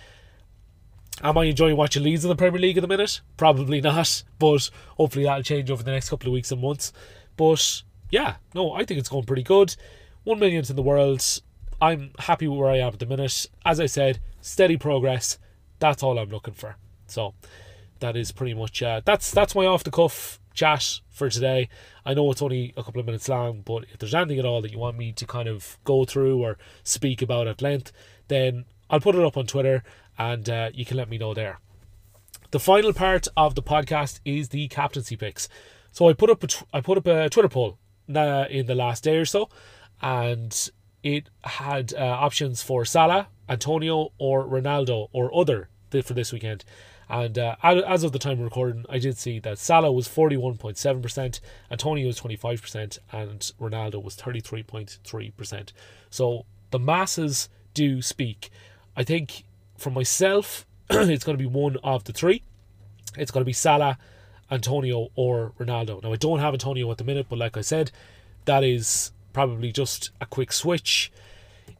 Am 1.21 1.37
I 1.37 1.45
enjoying 1.45 1.77
watching 1.77 2.03
Leeds 2.03 2.25
in 2.25 2.29
the 2.29 2.35
Premier 2.35 2.59
League 2.59 2.77
at 2.77 2.81
the 2.81 2.87
minute? 2.87 3.21
Probably 3.37 3.81
not, 3.81 4.23
but 4.39 4.69
hopefully 4.97 5.25
that'll 5.25 5.43
change 5.43 5.69
over 5.69 5.83
the 5.83 5.91
next 5.91 6.09
couple 6.09 6.27
of 6.27 6.33
weeks 6.33 6.51
and 6.51 6.61
months. 6.61 6.91
But 7.37 7.83
yeah, 8.09 8.35
no, 8.55 8.73
I 8.73 8.83
think 8.83 8.99
it's 8.99 9.09
going 9.09 9.25
pretty 9.25 9.43
good. 9.43 9.75
One 10.23 10.39
millionth 10.39 10.69
in 10.69 10.75
the 10.75 10.81
world. 10.81 11.23
I'm 11.81 12.11
happy 12.17 12.47
with 12.47 12.59
where 12.59 12.71
I 12.71 12.77
am 12.77 12.93
at 12.93 12.99
the 12.99 13.05
minute. 13.05 13.45
As 13.65 13.79
I 13.79 13.85
said, 13.85 14.19
steady 14.41 14.77
progress. 14.77 15.37
That's 15.79 16.01
all 16.01 16.17
I'm 16.17 16.29
looking 16.29 16.53
for. 16.53 16.77
So 17.07 17.33
that 17.99 18.15
is 18.15 18.31
pretty 18.31 18.53
much 18.53 18.81
uh, 18.81 19.01
that's 19.05 19.31
that's 19.31 19.55
my 19.55 19.65
off 19.65 19.83
the 19.83 19.91
cuff 19.91 20.39
chat 20.53 20.99
for 21.09 21.29
today. 21.29 21.69
I 22.05 22.13
know 22.13 22.29
it's 22.31 22.41
only 22.41 22.73
a 22.77 22.83
couple 22.83 22.99
of 22.99 23.05
minutes 23.05 23.29
long, 23.29 23.61
but 23.61 23.85
if 23.91 23.99
there's 23.99 24.15
anything 24.15 24.39
at 24.39 24.45
all 24.45 24.61
that 24.61 24.71
you 24.71 24.79
want 24.79 24.97
me 24.97 25.11
to 25.13 25.25
kind 25.25 25.47
of 25.47 25.77
go 25.83 26.05
through 26.05 26.41
or 26.43 26.57
speak 26.83 27.21
about 27.21 27.47
at 27.47 27.61
length, 27.61 27.91
then 28.27 28.65
I'll 28.89 28.99
put 28.99 29.15
it 29.15 29.23
up 29.23 29.37
on 29.37 29.47
Twitter 29.47 29.83
and 30.17 30.49
uh, 30.49 30.69
you 30.73 30.85
can 30.85 30.97
let 30.97 31.09
me 31.09 31.17
know 31.17 31.33
there. 31.33 31.59
The 32.51 32.59
final 32.59 32.93
part 32.93 33.27
of 33.35 33.55
the 33.55 33.63
podcast 33.63 34.19
is 34.25 34.49
the 34.49 34.67
captaincy 34.67 35.15
picks. 35.15 35.49
So 35.91 36.07
I 36.07 36.13
put 36.13 36.29
up 36.29 36.43
a 36.43 36.47
I 36.71 36.81
put 36.81 36.97
up 36.97 37.07
a 37.07 37.29
Twitter 37.29 37.49
poll 37.49 37.77
uh, 38.13 38.45
in 38.49 38.65
the 38.65 38.75
last 38.75 39.03
day 39.03 39.17
or 39.17 39.25
so, 39.25 39.49
and 40.01 40.69
it 41.01 41.29
had 41.43 41.93
uh, 41.93 42.03
options 42.03 42.61
for 42.61 42.85
Salah, 42.85 43.27
Antonio, 43.49 44.11
or 44.17 44.45
Ronaldo, 44.45 45.09
or 45.11 45.35
other 45.35 45.69
for 46.03 46.13
this 46.13 46.33
weekend. 46.33 46.63
And 47.09 47.37
uh, 47.37 47.55
as 47.63 48.03
of 48.03 48.11
the 48.11 48.19
time 48.19 48.33
of 48.33 48.41
recording, 48.41 48.85
I 48.89 48.99
did 48.99 49.17
see 49.17 49.39
that 49.39 49.57
Salah 49.57 49.91
was 49.91 50.07
41.7%, 50.07 51.39
Antonio 51.69 52.07
was 52.07 52.19
25%, 52.19 52.99
and 53.11 53.39
Ronaldo 53.59 54.01
was 54.01 54.15
33.3%. 54.15 55.71
So 56.09 56.45
the 56.71 56.79
masses 56.79 57.49
do 57.73 58.01
speak. 58.01 58.49
I 58.95 59.03
think 59.03 59.43
for 59.77 59.89
myself, 59.89 60.65
it's 60.89 61.23
going 61.23 61.37
to 61.37 61.43
be 61.43 61.49
one 61.49 61.77
of 61.83 62.03
the 62.05 62.13
three. 62.13 62.43
It's 63.17 63.31
going 63.31 63.41
to 63.41 63.45
be 63.45 63.53
Salah, 63.53 63.97
Antonio, 64.49 65.09
or 65.15 65.53
Ronaldo. 65.59 66.01
Now, 66.01 66.13
I 66.13 66.15
don't 66.15 66.39
have 66.39 66.53
Antonio 66.53 66.89
at 66.91 66.97
the 66.97 67.03
minute, 67.03 67.27
but 67.29 67.39
like 67.39 67.57
I 67.57 67.61
said, 67.61 67.91
that 68.45 68.63
is 68.63 69.11
probably 69.33 69.71
just 69.71 70.11
a 70.21 70.25
quick 70.25 70.51
switch. 70.51 71.11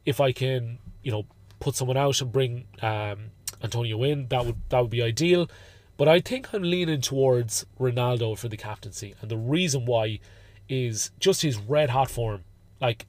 If 0.04 0.20
I 0.20 0.32
can, 0.32 0.78
you 1.02 1.12
know, 1.12 1.26
put 1.60 1.74
someone 1.76 1.96
out 1.96 2.20
and 2.20 2.30
bring 2.30 2.66
um, 2.82 3.30
Antonio 3.64 4.02
in, 4.04 4.28
that 4.28 4.46
would 4.46 4.56
that 4.68 4.80
would 4.80 4.90
be 4.90 5.02
ideal. 5.02 5.50
But 5.96 6.08
I 6.08 6.20
think 6.20 6.52
I'm 6.52 6.62
leaning 6.62 7.00
towards 7.00 7.66
Ronaldo 7.80 8.38
for 8.38 8.48
the 8.48 8.56
captaincy, 8.56 9.14
and 9.20 9.30
the 9.30 9.36
reason 9.36 9.86
why 9.86 10.20
is 10.68 11.10
just 11.18 11.42
his 11.42 11.56
red 11.56 11.90
hot 11.90 12.10
form. 12.10 12.44
Like 12.80 13.06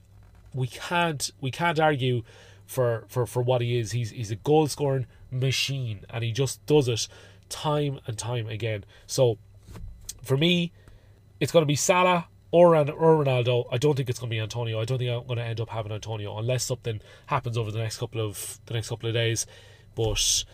we 0.54 0.66
can't 0.66 1.30
we 1.40 1.50
can't 1.50 1.78
argue 1.78 2.22
for 2.64 3.04
for 3.08 3.26
for 3.26 3.42
what 3.42 3.60
he 3.60 3.78
is. 3.78 3.92
He's 3.92 4.10
he's 4.10 4.30
a 4.30 4.36
goal 4.36 4.66
scoring 4.66 5.06
machine, 5.30 6.00
and 6.10 6.24
he 6.24 6.32
just 6.32 6.64
does 6.66 6.88
it 6.88 7.06
time 7.48 8.00
and 8.06 8.18
time 8.18 8.48
again. 8.48 8.84
So 9.06 9.38
for 10.22 10.36
me, 10.36 10.72
it's 11.38 11.52
going 11.52 11.62
to 11.62 11.66
be 11.66 11.76
Salah 11.76 12.26
or, 12.50 12.74
or 12.76 13.24
Ronaldo. 13.24 13.66
I 13.70 13.78
don't 13.78 13.96
think 13.96 14.08
it's 14.08 14.18
going 14.18 14.30
to 14.30 14.34
be 14.34 14.40
Antonio. 14.40 14.80
I 14.80 14.84
don't 14.84 14.98
think 14.98 15.10
I'm 15.10 15.26
going 15.26 15.38
to 15.38 15.44
end 15.44 15.60
up 15.60 15.68
having 15.68 15.92
Antonio 15.92 16.38
unless 16.38 16.64
something 16.64 17.00
happens 17.26 17.58
over 17.58 17.70
the 17.70 17.78
next 17.78 17.98
couple 17.98 18.20
of 18.20 18.58
the 18.66 18.74
next 18.74 18.88
couple 18.88 19.08
of 19.08 19.14
days. 19.14 19.46
But 19.96 20.44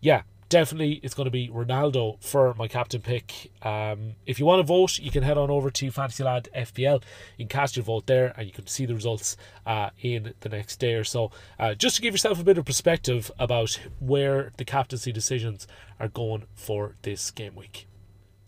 yeah, 0.00 0.22
definitely 0.52 1.00
it's 1.02 1.14
going 1.14 1.24
to 1.24 1.30
be 1.30 1.48
Ronaldo 1.48 2.22
for 2.22 2.54
my 2.54 2.68
captain 2.68 3.00
pick. 3.00 3.50
Um, 3.62 4.16
if 4.26 4.38
you 4.38 4.44
want 4.44 4.60
to 4.60 4.64
vote, 4.64 4.98
you 4.98 5.10
can 5.10 5.22
head 5.22 5.38
on 5.38 5.50
over 5.50 5.70
to 5.70 5.90
Fantasyland 5.90 6.48
FPL. 6.54 7.02
You 7.36 7.46
can 7.46 7.48
cast 7.48 7.76
your 7.76 7.84
vote 7.84 8.06
there 8.06 8.34
and 8.36 8.46
you 8.46 8.52
can 8.52 8.66
see 8.66 8.84
the 8.84 8.94
results 8.94 9.36
uh, 9.66 9.90
in 10.02 10.34
the 10.40 10.48
next 10.50 10.76
day 10.76 10.94
or 10.94 11.04
so. 11.04 11.30
Uh, 11.58 11.74
just 11.74 11.96
to 11.96 12.02
give 12.02 12.12
yourself 12.12 12.38
a 12.38 12.44
bit 12.44 12.58
of 12.58 12.64
perspective 12.64 13.30
about 13.38 13.78
where 13.98 14.52
the 14.58 14.64
captaincy 14.64 15.10
decisions 15.10 15.66
are 15.98 16.08
going 16.08 16.44
for 16.54 16.96
this 17.02 17.30
game 17.30 17.54
week. 17.54 17.86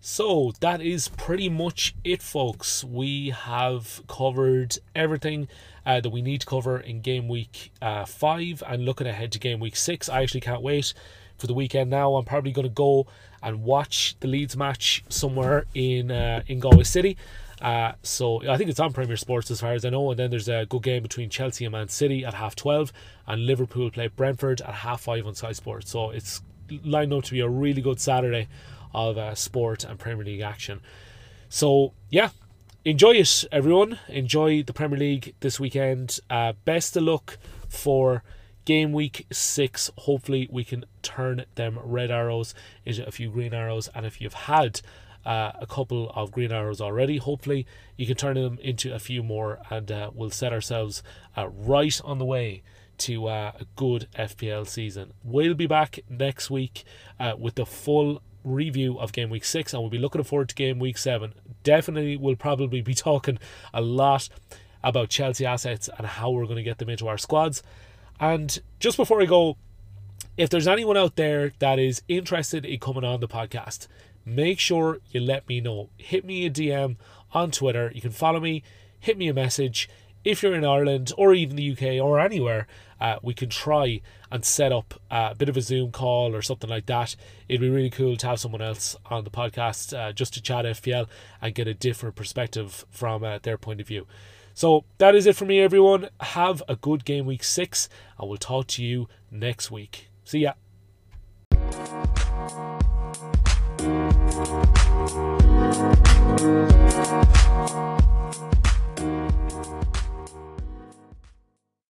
So 0.07 0.53
that 0.61 0.83
is 0.83 1.09
pretty 1.09 1.49
much 1.49 1.95
it, 2.05 2.21
folks. 2.21 2.85
We 2.85 3.31
have 3.31 4.03
covered 4.07 4.77
everything 4.95 5.49
uh, 5.87 6.01
that 6.03 6.11
we 6.11 6.21
need 6.21 6.43
to 6.43 6.47
cover 6.47 6.79
in 6.79 7.01
game 7.01 7.27
week 7.27 7.73
uh, 7.81 8.05
five 8.05 8.63
and 8.67 8.85
looking 8.85 9.07
ahead 9.07 9.33
to 9.33 9.39
game 9.39 9.61
week 9.61 9.77
six. 9.77 10.11
I 10.11 10.21
actually 10.21 10.43
can't 10.43 10.61
wait 10.61 10.93
for 11.39 11.47
the 11.47 11.55
weekend 11.55 11.89
now. 11.89 12.17
I'm 12.17 12.27
probably 12.27 12.53
going 12.53 12.69
to 12.69 12.75
go 12.75 13.07
and 13.43 13.63
watch 13.63 14.15
the 14.21 14.29
Leeds 14.29 14.59
match 14.59 15.03
somewhere 15.09 15.65
in 15.73 16.11
uh, 16.11 16.43
in 16.49 16.61
Galway 16.61 16.85
City. 16.85 17.17
Uh, 17.63 17.93
so 18.03 18.47
I 18.47 18.59
think 18.59 18.69
it's 18.69 18.81
on 18.81 18.93
Premier 18.93 19.17
Sports 19.17 19.51
as 19.51 19.63
far 19.63 19.73
as 19.73 19.87
I 19.87 19.89
know. 19.89 20.11
And 20.11 20.19
then 20.19 20.29
there's 20.29 20.51
a 20.51 20.67
good 20.67 20.83
game 20.83 21.03
between 21.03 21.31
Chelsea 21.31 21.65
and 21.65 21.73
Man 21.73 21.89
City 21.89 22.27
at 22.27 22.35
half 22.35 22.55
twelve, 22.55 22.93
and 23.27 23.47
Liverpool 23.47 23.91
play 23.91 24.09
Brentford 24.09 24.61
at 24.61 24.75
half 24.75 25.01
five 25.01 25.27
on 25.27 25.35
Sky 25.35 25.53
Sports. 25.53 25.91
So 25.91 26.11
it's 26.11 26.43
lined 26.83 27.15
up 27.15 27.25
to 27.25 27.33
be 27.33 27.41
a 27.41 27.49
really 27.49 27.81
good 27.81 28.01
Saturday 28.01 28.49
of 28.95 29.19
uh, 29.19 29.35
sport 29.35 29.85
and 29.85 29.99
Premier 29.99 30.25
League 30.25 30.41
action. 30.41 30.81
So, 31.49 31.93
yeah, 32.11 32.31
enjoy 32.85 33.13
it, 33.13 33.45
everyone. 33.53 33.99
Enjoy 34.09 34.63
the 34.63 34.73
Premier 34.73 34.99
League 34.99 35.35
this 35.41 35.61
weekend. 35.61 36.21
Uh, 36.31 36.53
best 36.65 36.97
of 36.97 37.03
luck 37.03 37.39
for 37.69 38.23
game 38.65 38.93
week 38.93 39.27
six. 39.33 39.91
Hopefully, 39.99 40.49
we 40.51 40.65
can 40.65 40.85
turn 41.03 41.45
them 41.55 41.79
red 41.83 42.11
arrows 42.11 42.55
into 42.85 43.07
a 43.07 43.11
few 43.11 43.31
green 43.31 43.55
arrows. 43.55 43.89
And 43.95 44.07
if 44.07 44.21
you've 44.21 44.35
had 44.35 44.81
uh, 45.25 45.53
a 45.61 45.67
couple 45.67 46.11
of 46.15 46.33
green 46.33 46.53
arrows 46.53 46.81
already, 46.81 47.19
hopefully, 47.19 47.67
you 47.97 48.07
can 48.07 48.17
turn 48.17 48.35
them 48.35 48.59
into 48.63 48.95
a 48.95 48.99
few 48.99 49.23
more, 49.23 49.61
and 49.71 49.91
uh, 49.91 50.11
we'll 50.15 50.31
set 50.31 50.53
ourselves 50.53 51.03
uh, 51.37 51.49
right 51.49 52.01
on 52.05 52.19
the 52.19 52.25
way 52.25 52.63
to 52.97 53.27
uh, 53.27 53.53
a 53.59 53.65
good 53.77 54.09
FPL 54.17 54.67
season. 54.67 55.13
We'll 55.23 55.55
be 55.55 55.67
back 55.67 56.01
next 56.09 56.51
week 56.51 56.85
uh, 57.19 57.35
with 57.39 57.57
the 57.57 57.67
full 57.67 58.23
review 58.45 58.99
of 58.99 59.13
game 59.13 59.31
week 59.31 59.45
six, 59.45 59.73
and 59.73 59.83
we'll 59.83 59.91
be 59.91 59.99
looking 59.99 60.23
forward 60.23 60.51
to 60.51 60.55
game 60.55 60.79
week 60.79 60.99
seven. 60.99 61.35
Definitely, 61.63 62.17
we'll 62.17 62.37
probably 62.37 62.83
be 62.83 62.95
talking 62.95 63.39
a 63.73 63.81
lot 63.81 64.29
about 64.83 65.09
Chelsea 65.09 65.47
assets 65.47 65.89
and 65.97 66.07
how 66.07 66.31
we're 66.31 66.45
going 66.45 66.57
to 66.57 66.63
get 66.63 66.79
them 66.79 66.91
into 66.91 67.09
our 67.09 67.19
squads. 67.19 67.63
And 68.21 68.61
just 68.79 68.97
before 68.97 69.21
I 69.23 69.25
go, 69.25 69.57
if 70.37 70.51
there's 70.51 70.69
anyone 70.69 70.97
out 70.97 71.17
there 71.17 71.53
that 71.59 71.79
is 71.79 72.03
interested 72.09 72.65
in 72.65 72.79
coming 72.81 73.05
on 73.05 73.21
the 73.21 73.29
podcast, 73.29 73.87
make 74.25 74.59
sure 74.59 75.01
you 75.11 75.21
let 75.21 75.49
me 75.49 75.61
know. 75.61 75.89
Hit 75.97 76.25
me 76.25 76.47
a 76.47 76.51
DM 76.51 76.97
on 77.33 77.51
Twitter. 77.51 77.91
You 77.95 78.01
can 78.01 78.11
follow 78.11 78.41
me, 78.41 78.63
hit 79.01 79.17
me 79.17 79.29
a 79.29 79.35
message. 79.35 79.89
If 80.25 80.43
you're 80.43 80.55
in 80.55 80.65
Ireland 80.65 81.13
or 81.19 81.35
even 81.35 81.57
the 81.57 81.73
UK 81.73 82.03
or 82.03 82.19
anywhere, 82.19 82.67
uh, 82.99 83.19
we 83.23 83.35
can 83.35 83.51
try 83.51 84.01
and 84.31 84.43
set 84.43 84.73
up 84.73 84.95
a 85.11 85.35
bit 85.35 85.51
of 85.51 85.57
a 85.57 85.61
Zoom 85.61 85.93
call 85.93 86.35
or 86.35 86.41
something 86.41 86.71
like 86.71 86.87
that. 86.87 87.15
It'd 87.47 87.61
be 87.61 87.69
really 87.69 87.91
cool 87.91 88.17
to 88.17 88.27
have 88.29 88.41
someone 88.41 88.63
else 88.63 88.97
on 89.07 89.25
the 89.25 89.31
podcast 89.31 89.97
uh, 89.97 90.13
just 90.13 90.33
to 90.35 90.43
chat 90.43 90.65
FPL 90.65 91.09
and 91.43 91.55
get 91.55 91.69
a 91.69 91.75
different 91.75 92.15
perspective 92.15 92.87
from 92.91 93.23
uh, 93.23 93.39
their 93.43 93.59
point 93.59 93.83
of 93.83 93.87
view. 93.87 94.07
So 94.55 94.85
that 94.97 95.15
is 95.15 95.27
it 95.27 95.37
for 95.37 95.45
me, 95.45 95.61
everyone. 95.61 96.09
Have 96.21 96.63
a 96.69 96.77
good 96.77 97.05
game 97.05 97.27
week 97.27 97.45
six, 97.45 97.91
and 98.19 98.27
we'll 98.27 98.39
talk 98.39 98.69
to 98.69 98.83
you 98.83 99.09
next 99.31 99.71
week. 99.71 100.09
See 100.25 100.41
ya. 100.41 100.55